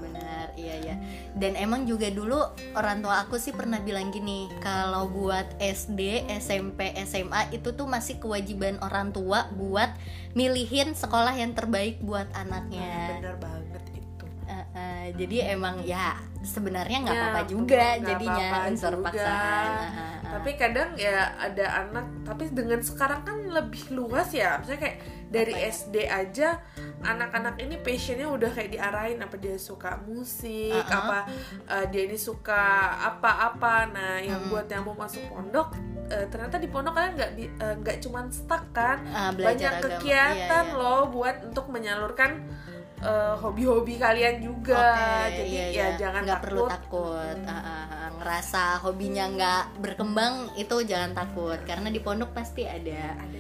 benar 0.49 0.57
iya 0.57 0.75
ya 0.81 0.95
dan 1.37 1.53
emang 1.55 1.85
juga 1.85 2.09
dulu 2.09 2.41
orang 2.73 3.05
tua 3.05 3.23
aku 3.23 3.37
sih 3.37 3.53
pernah 3.53 3.79
bilang 3.79 4.09
gini 4.09 4.49
kalau 4.59 5.09
buat 5.09 5.45
SD 5.61 6.25
SMP 6.41 6.97
SMA 7.05 7.53
itu 7.53 7.77
tuh 7.77 7.85
masih 7.85 8.17
kewajiban 8.17 8.81
orang 8.81 9.13
tua 9.13 9.47
buat 9.53 9.93
milihin 10.33 10.95
sekolah 10.95 11.35
yang 11.35 11.53
terbaik 11.53 11.99
buat 11.99 12.29
anaknya. 12.31 13.19
Benar 13.19 13.37
banget 13.43 13.83
itu. 13.97 14.25
Eh, 14.47 14.67
eh, 14.77 15.05
jadi 15.19 15.59
emang 15.59 15.83
ya 15.83 16.15
sebenarnya 16.41 17.03
nggak 17.05 17.17
Ya, 17.17 17.23
apa-apa 17.27 17.43
juga 17.45 17.83
nggak 17.99 18.07
jadinya 18.07 18.47
apa-apa 18.49 18.69
unsur 18.71 18.95
juga. 18.95 19.05
paksaan 19.11 19.67
Ah, 19.67 19.83
ah, 19.83 19.99
ah. 19.99 20.31
tapi 20.39 20.51
kadang 20.55 20.91
ya 20.95 21.19
ada 21.35 21.67
anak 21.83 22.07
tapi 22.23 22.45
dengan 22.55 22.81
sekarang 22.81 23.21
kan 23.27 23.37
lebih 23.49 23.83
luas 23.91 24.31
ya. 24.31 24.61
Misalnya 24.63 24.81
kayak 24.85 24.99
dari 25.29 25.53
Apa 25.53 25.61
ya? 25.61 25.69
SD 25.71 25.97
aja 26.05 26.49
anak-anak 27.01 27.55
ini 27.59 27.77
passionnya 27.79 28.27
udah 28.27 28.49
kayak 28.49 28.71
diarahin 28.71 29.19
apa 29.19 29.37
dia 29.37 29.55
suka 29.55 30.01
musik 30.01 30.73
Uh-uh. 30.73 30.89
apa 30.91 31.19
eh, 31.69 31.87
dia 31.89 32.03
ini 32.03 32.17
suka 32.17 32.65
apa-apa 32.99 33.75
nah 33.89 34.17
yang 34.19 34.41
Mm. 34.41 34.49
buat 34.49 34.67
yang 34.67 34.83
mau 34.83 34.97
masuk 34.97 35.21
pondok 35.27 35.77
eh, 36.07 36.25
ternyata 36.27 36.57
di 36.57 36.67
pondok 36.67 36.93
kalian 36.93 37.13
nggak 37.15 37.31
eh, 37.37 37.75
nggak 37.77 37.97
cuman 38.01 38.27
stuck 38.29 38.65
kan 38.73 39.05
Ah, 39.07 39.29
banyak 39.31 39.69
agama. 39.71 39.85
kegiatan 39.85 40.65
Iya, 40.65 40.73
iya. 40.73 40.79
loh 40.79 41.03
buat 41.09 41.37
untuk 41.45 41.69
menyalurkan 41.69 42.31
eh, 42.99 43.35
hobi-hobi 43.37 43.95
kalian 43.97 44.41
juga 44.41 44.81
Oke, 44.97 45.37
jadi 45.37 45.53
iya, 45.53 45.67
ya 45.67 45.71
iya. 45.71 45.87
jangan 45.99 46.23
nggak 46.25 46.41
takut 46.41 46.49
perlu 46.49 46.65
takut 46.67 47.37
Ah, 47.45 47.53
ah, 47.53 47.63
ah. 47.87 48.09
ngerasa 48.17 48.63
hobinya 48.81 49.25
nggak 49.29 49.63
berkembang 49.79 50.35
itu 50.55 50.77
jangan 50.83 51.13
takut 51.13 51.61
karena 51.63 51.87
di 51.87 52.01
pondok 52.01 52.33
pasti 52.33 52.65
ada 52.65 53.15
ada 53.15 53.39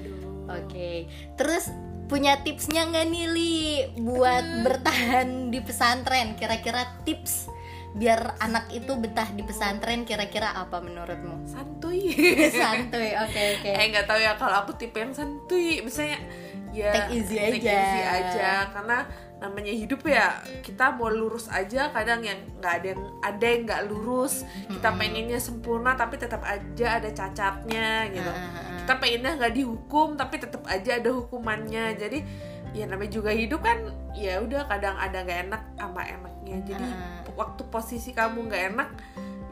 oke 0.48 0.90
terus 1.36 1.70
punya 2.08 2.40
tipsnya 2.40 2.88
nggak 2.88 3.06
nih 3.12 3.26
Li? 3.28 3.60
Buat 4.00 4.64
bertahan 4.64 5.52
di 5.52 5.60
pesantren 5.60 6.34
kira-kira 6.40 6.88
tips 7.04 7.52
biar 7.96 8.36
anak 8.40 8.72
itu 8.72 8.96
betah 8.96 9.28
di 9.32 9.44
pesantren 9.44 10.08
kira-kira 10.08 10.56
apa 10.56 10.80
menurutmu? 10.80 11.44
Santuy. 11.44 12.08
Santuy 12.60 13.12
oke 13.12 13.42
oke. 13.60 13.70
Eh 13.76 13.86
nggak 13.92 14.08
tahu 14.08 14.18
ya 14.24 14.40
kalau 14.40 14.64
aku 14.64 14.72
tipe 14.80 14.96
yang 14.96 15.12
santuy 15.12 15.84
misalnya 15.84 16.16
ya 16.72 16.92
Take 16.92 17.16
easy 17.16 17.36
take 17.36 17.64
aja. 17.64 17.76
easy 17.76 18.00
aja 18.04 18.50
karena 18.72 18.98
namanya 19.38 19.70
hidup 19.70 20.02
ya 20.02 20.42
kita 20.66 20.98
mau 20.98 21.06
lurus 21.08 21.46
aja 21.46 21.94
kadang 21.94 22.26
yang 22.26 22.42
nggak 22.58 22.72
ada 22.82 22.86
yang 22.90 23.02
ada 23.22 23.46
yang 23.46 23.62
nggak 23.70 23.82
lurus 23.86 24.42
kita 24.66 24.88
pengennya 24.98 25.38
sempurna 25.38 25.94
tapi 25.94 26.18
tetap 26.18 26.42
aja 26.42 26.98
ada 26.98 27.10
cacatnya 27.14 28.10
gitu. 28.10 28.26
Ah, 28.26 28.34
ah, 28.34 28.67
ah. 28.88 28.96
kita 28.96 29.04
pengennya 29.04 29.32
nggak 29.36 29.54
dihukum 29.54 30.08
tapi 30.16 30.34
tetap 30.40 30.64
aja 30.64 30.96
ada 30.96 31.12
hukumannya 31.12 31.92
jadi 31.94 32.18
ya 32.72 32.88
namanya 32.88 33.12
juga 33.12 33.28
hidup 33.28 33.60
kan 33.60 33.76
ya 34.16 34.40
udah 34.40 34.64
kadang 34.64 34.96
ada 34.96 35.20
nggak 35.20 35.40
enak 35.48 35.62
sama 35.76 36.00
enaknya 36.04 36.56
jadi 36.64 36.86
Ah. 36.88 37.20
waktu 37.36 37.62
posisi 37.68 38.16
kamu 38.16 38.48
nggak 38.48 38.62
enak 38.72 38.88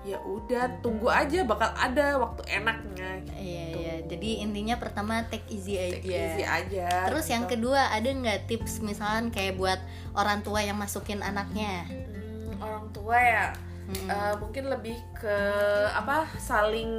ya 0.06 0.16
udah 0.22 0.80
tunggu 0.80 1.10
aja 1.10 1.42
bakal 1.42 1.68
ada 1.74 2.16
waktu 2.16 2.42
enaknya 2.48 3.10
Iya 3.36 3.64
iya. 3.74 3.94
Jadi 4.06 4.38
intinya 4.38 4.78
pertama 4.78 5.26
take 5.26 5.44
easy 5.50 5.76
aja. 5.76 5.98
Take 5.98 6.06
easy 6.08 6.42
aja 6.46 7.10
Terus 7.10 7.26
yang 7.26 7.44
gitu. 7.50 7.58
kedua 7.58 7.90
ada 7.90 8.06
nggak 8.06 8.46
tips 8.46 8.78
misalkan 8.80 9.34
kayak 9.34 9.58
buat 9.58 9.78
orang 10.14 10.46
tua 10.46 10.62
yang 10.62 10.78
masukin 10.78 11.20
anaknya? 11.26 11.84
Hmm, 11.90 12.54
orang 12.62 12.86
tua 12.94 13.18
ya 13.18 13.46
eh, 13.94 14.34
mungkin 14.38 14.70
lebih 14.70 14.98
ke 15.14 15.38
apa 15.94 16.26
saling 16.38 16.90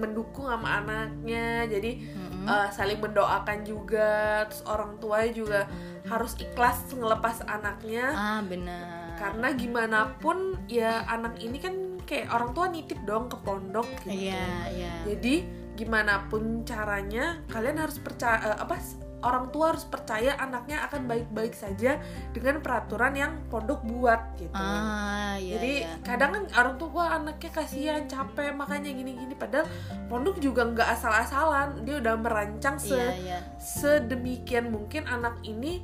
mendukung 0.00 0.48
sama 0.48 0.84
anaknya. 0.84 1.64
Jadi 1.68 2.04
eh, 2.44 2.68
saling 2.72 3.00
mendoakan 3.00 3.64
juga. 3.64 4.44
Terus 4.48 4.62
orang 4.68 5.00
tua 5.00 5.24
juga 5.28 5.68
harus 6.04 6.36
ikhlas 6.36 6.92
ngelepas 6.92 7.44
anaknya. 7.48 8.12
Ah 8.12 8.40
benar. 8.44 9.16
Karena 9.16 9.48
gimana 9.56 9.98
pun 10.20 10.58
ya 10.68 11.06
anak 11.08 11.40
ini 11.40 11.56
kan 11.62 11.74
kayak 12.04 12.28
orang 12.30 12.50
tua 12.52 12.66
nitip 12.68 13.00
dong 13.08 13.32
ke 13.32 13.36
pondok 13.40 13.88
gitu. 14.04 14.28
Iya 14.28 14.68
iya. 14.72 14.92
Jadi 15.08 15.64
gimana 15.74 16.30
pun 16.30 16.62
caranya 16.62 17.42
kalian 17.50 17.82
harus 17.82 17.98
percaya 17.98 18.38
eh, 18.54 18.58
apa 18.62 18.78
orang 19.24 19.48
tua 19.48 19.72
harus 19.72 19.82
percaya 19.82 20.36
anaknya 20.36 20.84
akan 20.84 21.08
baik-baik 21.08 21.56
saja 21.56 21.96
dengan 22.30 22.60
peraturan 22.60 23.16
yang 23.16 23.32
pondok 23.48 23.80
buat 23.82 24.36
gitu 24.36 24.52
ah 24.52 25.34
iya 25.34 25.56
jadi 25.56 25.72
iya. 25.82 25.94
kadang 26.04 26.30
kan 26.36 26.44
orang 26.54 26.74
tua 26.76 26.90
"Wah, 26.94 27.08
anaknya 27.16 27.50
kasihan 27.50 28.04
capek 28.04 28.52
makanya 28.52 28.92
gini-gini 28.92 29.34
padahal 29.34 29.66
pondok 30.06 30.38
juga 30.38 30.62
nggak 30.62 30.88
asal-asalan 30.94 31.82
dia 31.82 31.98
udah 31.98 32.14
merancang 32.14 32.76
se 32.76 32.94
iya 32.94 33.10
iya 33.16 33.38
sedemikian 33.58 34.68
mungkin 34.68 35.04
anak 35.04 35.40
ini 35.42 35.80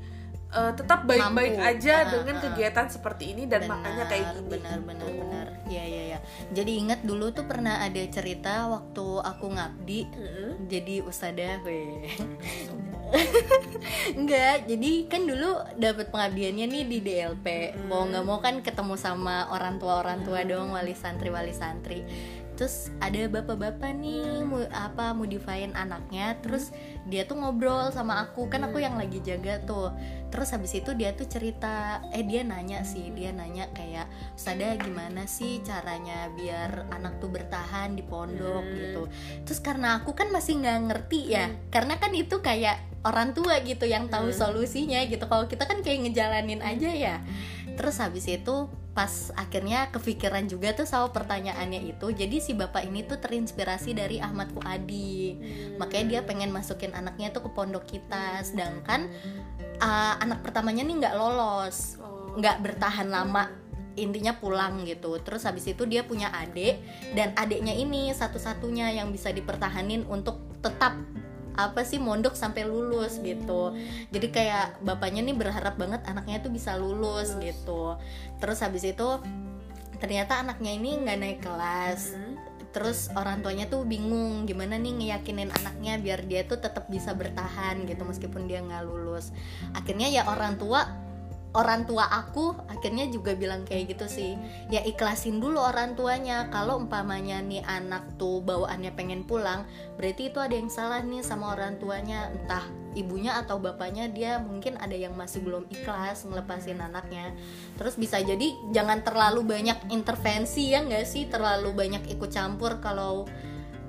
eh, 0.50 0.72
tetap 0.74 1.06
baik-baik 1.06 1.56
aja 1.56 1.94
Ah, 2.02 2.10
dengan 2.10 2.36
ah. 2.38 2.42
kegiatan 2.44 2.86
seperti 2.86 3.32
ini 3.32 3.46
dan 3.46 3.64
makanya 3.64 4.04
kayak 4.06 4.34
gini 4.34 4.48
benar 4.50 4.78
gitu. 4.78 4.86
benar 4.86 5.08
benar 5.08 5.46
iya 5.66 5.84
iya 5.86 6.02
iya 6.10 6.18
jadi 6.50 6.72
ingat 6.82 7.00
dulu 7.06 7.30
tuh 7.30 7.46
pernah 7.46 7.78
ada 7.78 8.02
cerita 8.10 8.66
waktu 8.66 9.06
aku 9.22 9.46
ngabdi 9.46 10.00
Mm-mm. 10.10 10.50
jadi 10.66 11.06
ustadzah 11.06 11.62
weh 11.62 12.10
Enggak, 14.18 14.66
jadi 14.66 14.92
kan 15.10 15.22
dulu 15.26 15.50
dapat 15.78 16.10
pengabdiannya 16.10 16.66
nih 16.70 16.84
di 16.86 16.98
DLP. 17.02 17.46
Mau 17.86 18.06
nggak 18.06 18.24
mau 18.24 18.38
kan 18.38 18.62
ketemu 18.62 18.94
sama 18.94 19.50
orang 19.50 19.78
tua 19.82 20.02
orang 20.02 20.22
tua 20.22 20.46
dong, 20.46 20.74
wali 20.74 20.94
santri 20.94 21.30
wali 21.30 21.54
santri. 21.54 22.02
Terus 22.60 22.92
ada 23.00 23.24
bapak-bapak 23.24 23.96
nih, 24.04 24.44
mau 24.44 24.60
apa 24.68 25.16
mau 25.16 25.24
difain 25.24 25.72
anaknya. 25.72 26.36
Terus 26.44 26.68
dia 27.08 27.24
tuh 27.24 27.40
ngobrol 27.40 27.88
sama 27.88 28.20
aku, 28.20 28.52
kan 28.52 28.60
aku 28.68 28.84
yang 28.84 29.00
lagi 29.00 29.24
jaga 29.24 29.64
tuh. 29.64 29.96
Terus 30.28 30.52
habis 30.52 30.76
itu 30.76 30.92
dia 30.92 31.16
tuh 31.16 31.24
cerita, 31.24 32.04
eh 32.12 32.20
dia 32.20 32.44
nanya 32.44 32.84
sih, 32.84 33.16
dia 33.16 33.32
nanya 33.32 33.72
kayak, 33.72 34.12
Ustazah 34.36 34.76
gimana 34.76 35.24
sih 35.24 35.64
caranya 35.64 36.28
biar 36.36 36.92
anak 36.92 37.16
tuh 37.24 37.32
bertahan 37.32 37.96
di 37.96 38.04
pondok 38.04 38.62
gitu. 38.76 39.08
Terus 39.48 39.60
karena 39.64 39.96
aku 39.96 40.12
kan 40.12 40.28
masih 40.28 40.60
nggak 40.60 40.80
ngerti 40.92 41.32
ya, 41.32 41.48
karena 41.72 41.96
kan 41.96 42.12
itu 42.12 42.44
kayak 42.44 42.89
orang 43.04 43.32
tua 43.32 43.60
gitu 43.64 43.88
yang 43.88 44.08
tahu 44.12 44.30
solusinya 44.32 45.00
gitu. 45.08 45.24
Kalau 45.24 45.48
kita 45.48 45.64
kan 45.64 45.80
kayak 45.80 46.08
ngejalanin 46.08 46.60
aja 46.60 46.90
ya. 46.92 47.16
Terus 47.76 47.96
habis 48.02 48.28
itu 48.28 48.68
pas 48.90 49.30
akhirnya 49.38 49.88
kepikiran 49.94 50.50
juga 50.50 50.74
tuh 50.76 50.84
sama 50.84 51.08
pertanyaannya 51.14 51.96
itu. 51.96 52.12
Jadi 52.12 52.36
si 52.42 52.52
bapak 52.52 52.84
ini 52.84 53.06
tuh 53.06 53.16
terinspirasi 53.22 53.96
dari 53.96 54.20
Ahmad 54.20 54.52
Fuadi. 54.52 55.38
Makanya 55.80 56.06
dia 56.06 56.20
pengen 56.26 56.52
masukin 56.52 56.92
anaknya 56.92 57.32
tuh 57.32 57.48
ke 57.48 57.50
pondok 57.56 57.88
kita. 57.88 58.44
Sedangkan 58.44 59.08
uh, 59.80 60.14
anak 60.20 60.44
pertamanya 60.44 60.84
nih 60.84 60.96
nggak 61.00 61.16
lolos, 61.16 61.96
Oh. 62.30 62.38
nggak 62.38 62.62
bertahan 62.62 63.10
lama 63.10 63.50
intinya 63.98 64.38
pulang 64.38 64.86
gitu 64.86 65.18
terus 65.20 65.44
habis 65.44 65.66
itu 65.66 65.82
dia 65.84 66.06
punya 66.06 66.30
adik 66.30 66.78
dan 67.12 67.34
adiknya 67.34 67.74
ini 67.74 68.14
satu-satunya 68.14 68.94
yang 68.96 69.10
bisa 69.10 69.34
dipertahanin 69.34 70.06
untuk 70.06 70.38
tetap 70.62 70.94
apa 71.56 71.82
sih 71.82 71.98
mondok 71.98 72.34
sampai 72.38 72.66
lulus 72.66 73.18
gitu. 73.22 73.74
Jadi 74.10 74.26
kayak 74.30 74.82
bapaknya 74.82 75.24
nih 75.26 75.36
berharap 75.36 75.74
banget 75.78 76.02
anaknya 76.06 76.42
tuh 76.42 76.52
bisa 76.52 76.76
lulus 76.78 77.34
gitu. 77.38 77.96
Terus 78.38 78.58
habis 78.62 78.86
itu 78.86 79.08
ternyata 80.00 80.40
anaknya 80.40 80.72
ini 80.74 80.90
nggak 81.00 81.18
naik 81.18 81.40
kelas. 81.42 82.14
Hmm. 82.16 82.36
terus 82.70 83.10
orang 83.18 83.42
tuanya 83.42 83.66
tuh 83.66 83.82
bingung 83.82 84.46
gimana 84.46 84.78
nih 84.78 84.94
ngeyakinin 84.94 85.50
anaknya 85.50 85.98
biar 85.98 86.22
dia 86.22 86.46
tuh 86.46 86.62
tetap 86.62 86.86
bisa 86.86 87.10
bertahan 87.18 87.82
gitu 87.82 88.06
meskipun 88.06 88.46
dia 88.46 88.62
nggak 88.62 88.86
lulus. 88.86 89.34
Akhirnya 89.74 90.06
ya 90.06 90.22
orang 90.30 90.54
tua 90.54 90.86
orang 91.50 91.82
tua 91.82 92.06
aku 92.06 92.54
akhirnya 92.70 93.10
juga 93.10 93.34
bilang 93.34 93.66
kayak 93.66 93.96
gitu 93.96 94.06
sih. 94.06 94.32
Ya 94.70 94.82
ikhlasin 94.86 95.42
dulu 95.42 95.58
orang 95.58 95.98
tuanya. 95.98 96.46
Kalau 96.54 96.78
umpamanya 96.78 97.42
nih 97.42 97.66
anak 97.66 98.18
tuh 98.18 98.38
bawaannya 98.42 98.94
pengen 98.94 99.26
pulang 99.26 99.66
berarti 99.98 100.30
itu 100.30 100.38
ada 100.38 100.54
yang 100.54 100.70
salah 100.70 101.02
nih 101.02 101.26
sama 101.26 101.58
orang 101.58 101.78
tuanya. 101.82 102.30
Entah 102.30 102.62
ibunya 102.94 103.38
atau 103.38 103.62
bapaknya 103.62 104.10
dia 104.10 104.42
mungkin 104.42 104.74
ada 104.78 104.94
yang 104.94 105.14
masih 105.14 105.42
belum 105.42 105.66
ikhlas 105.70 106.22
ngelepasin 106.26 106.78
anaknya. 106.78 107.34
Terus 107.78 107.98
bisa 107.98 108.22
jadi 108.22 108.54
jangan 108.70 109.02
terlalu 109.02 109.42
banyak 109.42 109.90
intervensi 109.90 110.70
ya 110.70 110.86
nggak 110.86 111.06
sih? 111.06 111.26
Terlalu 111.26 111.74
banyak 111.74 112.02
ikut 112.14 112.30
campur 112.30 112.78
kalau 112.78 113.26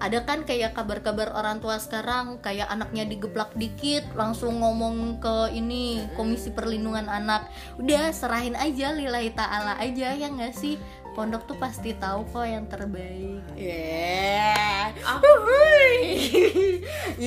ada 0.02 0.26
kan 0.26 0.42
kayak 0.42 0.74
kabar-kabar 0.74 1.30
orang 1.38 1.62
tua 1.62 1.78
sekarang 1.78 2.42
kayak 2.42 2.66
anaknya 2.74 3.06
digeblak 3.06 3.54
dikit 3.54 4.02
langsung 4.18 4.58
ngomong 4.58 5.22
ke 5.22 5.54
ini 5.54 6.02
komisi 6.18 6.50
perlindungan 6.50 7.06
anak. 7.06 7.46
Udah 7.78 8.10
serahin 8.10 8.58
aja 8.58 8.98
lillahi 8.98 9.30
ta'ala 9.38 9.78
aja 9.78 10.18
ya 10.18 10.26
nggak 10.26 10.58
sih? 10.58 10.82
Pondok 11.14 11.46
tuh 11.46 11.62
pasti 11.62 11.94
tahu 11.94 12.26
kok 12.34 12.50
yang 12.50 12.66
terbaik. 12.66 13.46
Yeah. 13.54 14.90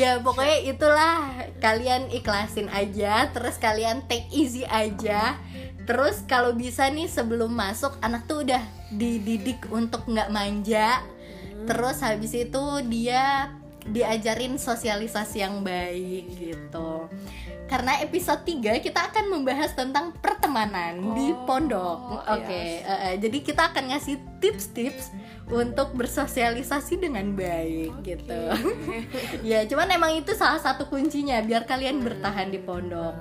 ya 0.02 0.18
pokoknya 0.18 0.58
itulah. 0.66 1.30
Kalian 1.62 2.10
ikhlasin 2.10 2.66
aja 2.74 3.30
terus 3.30 3.54
kalian 3.62 4.02
take 4.10 4.26
easy 4.34 4.66
aja. 4.66 5.38
Terus 5.86 6.26
kalau 6.26 6.58
bisa 6.58 6.90
nih 6.90 7.06
sebelum 7.06 7.54
masuk 7.54 7.94
anak 8.02 8.26
tuh 8.26 8.42
udah 8.42 8.66
dididik 8.90 9.62
untuk 9.70 10.10
nggak 10.10 10.32
manja 10.32 11.04
terus 11.64 12.00
habis 12.00 12.32
itu 12.32 12.62
dia 12.86 13.52
diajarin 13.84 14.56
sosialisasi 14.56 15.44
yang 15.44 15.60
baik 15.60 16.24
gitu. 16.40 17.08
Karena 17.64 18.00
episode 18.00 18.44
3 18.44 18.80
kita 18.80 19.12
akan 19.12 19.28
membahas 19.28 19.72
tentang 19.72 20.12
pertemanan 20.20 21.00
di 21.16 21.32
Oh, 21.32 21.44
pondok. 21.44 22.24
oke 22.24 22.48
yes. 22.48 22.84
eh, 22.84 23.00
eh, 23.12 23.14
jadi 23.20 23.38
kita 23.40 23.72
akan 23.72 23.92
ngasih 23.92 24.16
tips-tips 24.40 25.12
untuk 25.48 25.92
bersosialisasi 25.96 26.96
dengan 26.96 27.32
baik 27.36 27.92
gitu. 28.04 28.40
Ya 29.50 29.64
cuman 29.68 29.88
emang 29.92 30.12
itu 30.16 30.32
salah 30.32 30.60
satu 30.60 30.88
kuncinya 30.88 31.40
biar 31.44 31.68
kalian 31.68 32.00
bertahan 32.00 32.48
di 32.48 32.60
pondok. 32.60 33.16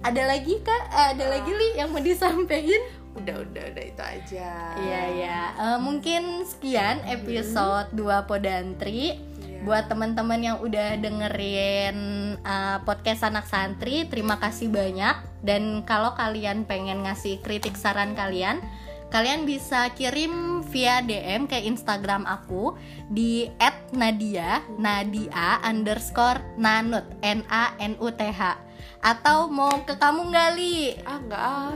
Ada 0.00 0.22
lagi 0.24 0.62
kak? 0.62 0.82
Ada 1.14 1.24
lagi 1.28 1.50
li 1.50 1.68
yang 1.76 1.90
mau 1.90 2.00
disampaikan 2.00 2.99
udah 3.18 3.36
udah 3.42 3.64
udah 3.74 3.84
itu 3.84 4.02
aja 4.02 4.50
Iya 4.78 5.02
ya, 5.18 5.40
Eh, 5.58 5.78
mungkin 5.82 6.46
sekian 6.46 7.02
episode 7.10 7.90
2 7.92 8.30
Podantri. 8.30 9.18
Iya. 9.18 9.60
Buat 9.66 9.92
teman-teman 9.92 10.40
yang 10.40 10.58
udah 10.62 10.96
dengerin 10.96 11.96
eh, 12.38 12.78
podcast 12.86 13.26
anak 13.26 13.50
santri, 13.50 14.06
terima 14.06 14.38
kasih 14.38 14.70
banyak. 14.70 15.16
Dan 15.42 15.82
kalau 15.84 16.14
kalian 16.14 16.64
pengen 16.64 17.02
ngasih 17.04 17.42
kritik 17.42 17.74
saran 17.76 18.14
kalian, 18.14 18.62
kalian 19.10 19.42
bisa 19.44 19.90
kirim 19.98 20.62
via 20.70 21.02
DM 21.02 21.50
ke 21.50 21.58
Instagram 21.66 22.24
aku 22.24 22.78
di 23.10 23.50
@nadia 23.90 24.62
nadia 24.78 25.58
underscore 25.66 26.38
nanut 26.54 27.02
n 27.20 27.42
a 27.50 27.74
n 27.82 27.98
u 27.98 28.06
t 28.14 28.22
h 28.22 28.69
atau 29.00 29.48
mau 29.48 29.72
ke 29.80 29.94
kamu 29.94 30.28
nggak 30.28 30.48
li? 30.54 30.92
Ah 31.02 31.16
nggak 31.18 31.42
ah. 31.42 31.72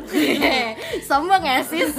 Sombong 1.08 1.42
ya 1.42 1.60
sis? 1.60 1.92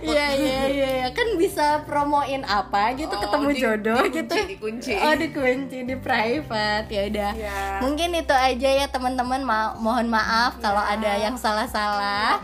Iya 0.00 0.26
iya 0.32 0.60
iya 0.66 0.92
kan 1.12 1.36
bisa 1.36 1.84
promoin 1.84 2.40
apa 2.42 2.96
gitu 2.96 3.10
Oh, 3.10 3.20
ketemu 3.20 3.48
di- 3.50 3.60
jodoh 3.60 4.00
dikunci, 4.00 4.16
gitu. 4.16 4.34
dikunci. 4.48 4.92
oh 4.96 5.14
dikunci 5.14 5.78
di 5.84 5.94
private. 5.94 6.88
Ya 6.88 7.02
udah. 7.04 7.30
Iya. 7.36 7.58
mungkin 7.80 8.08
itu 8.14 8.32
aja 8.32 8.68
ya 8.72 8.86
teman-teman. 8.88 9.42
Ma- 9.42 9.76
mohon 9.76 10.08
maaf 10.08 10.56
kalau 10.58 10.80
ada 10.80 11.18
yang 11.18 11.36
salah-salah 11.36 12.40